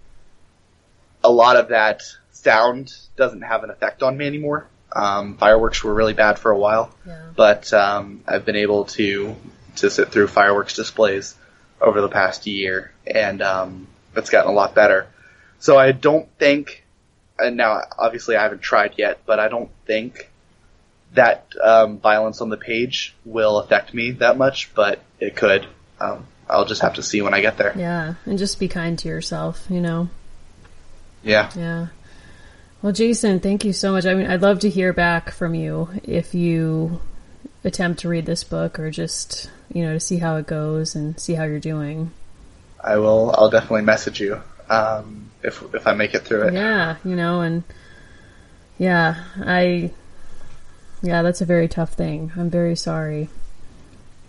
[1.24, 2.02] a lot of that
[2.32, 4.66] sound doesn't have an effect on me anymore.
[4.92, 7.20] Um, fireworks were really bad for a while Yeah.
[7.36, 9.36] but um, I've been able to
[9.76, 11.34] to sit through fireworks displays
[11.80, 15.06] over the past year, and um, it's gotten a lot better.
[15.60, 16.84] So I don't think,
[17.38, 20.30] and now obviously I haven't tried yet, but I don't think
[21.14, 25.66] that um, violence on the page will affect me that much, but it could.
[26.00, 27.74] Um, I'll just have to see when I get there.
[27.76, 28.14] Yeah.
[28.24, 30.08] And just be kind to yourself, you know?
[31.22, 31.50] Yeah.
[31.56, 31.88] Yeah.
[32.80, 34.06] Well, Jason, thank you so much.
[34.06, 37.00] I mean, I'd love to hear back from you if you
[37.64, 41.18] attempt to read this book or just, you know, to see how it goes and
[41.18, 42.12] see how you're doing.
[42.82, 43.34] I will.
[43.36, 46.54] I'll definitely message you um, if if I make it through it.
[46.54, 47.64] Yeah, you know, and
[48.78, 49.90] yeah, I,
[51.02, 52.32] yeah, that's a very tough thing.
[52.36, 53.28] I'm very sorry.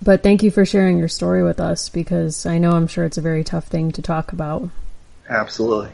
[0.01, 3.17] But thank you for sharing your story with us because I know I'm sure it's
[3.17, 4.69] a very tough thing to talk about.
[5.27, 5.91] Absolutely.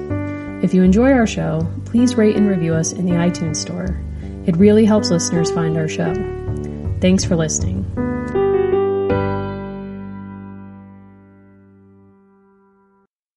[0.65, 4.01] If you enjoy our show, please rate and review us in the iTunes Store.
[4.47, 6.15] It really helps listeners find our show.
[7.03, 7.85] Thanks for listening.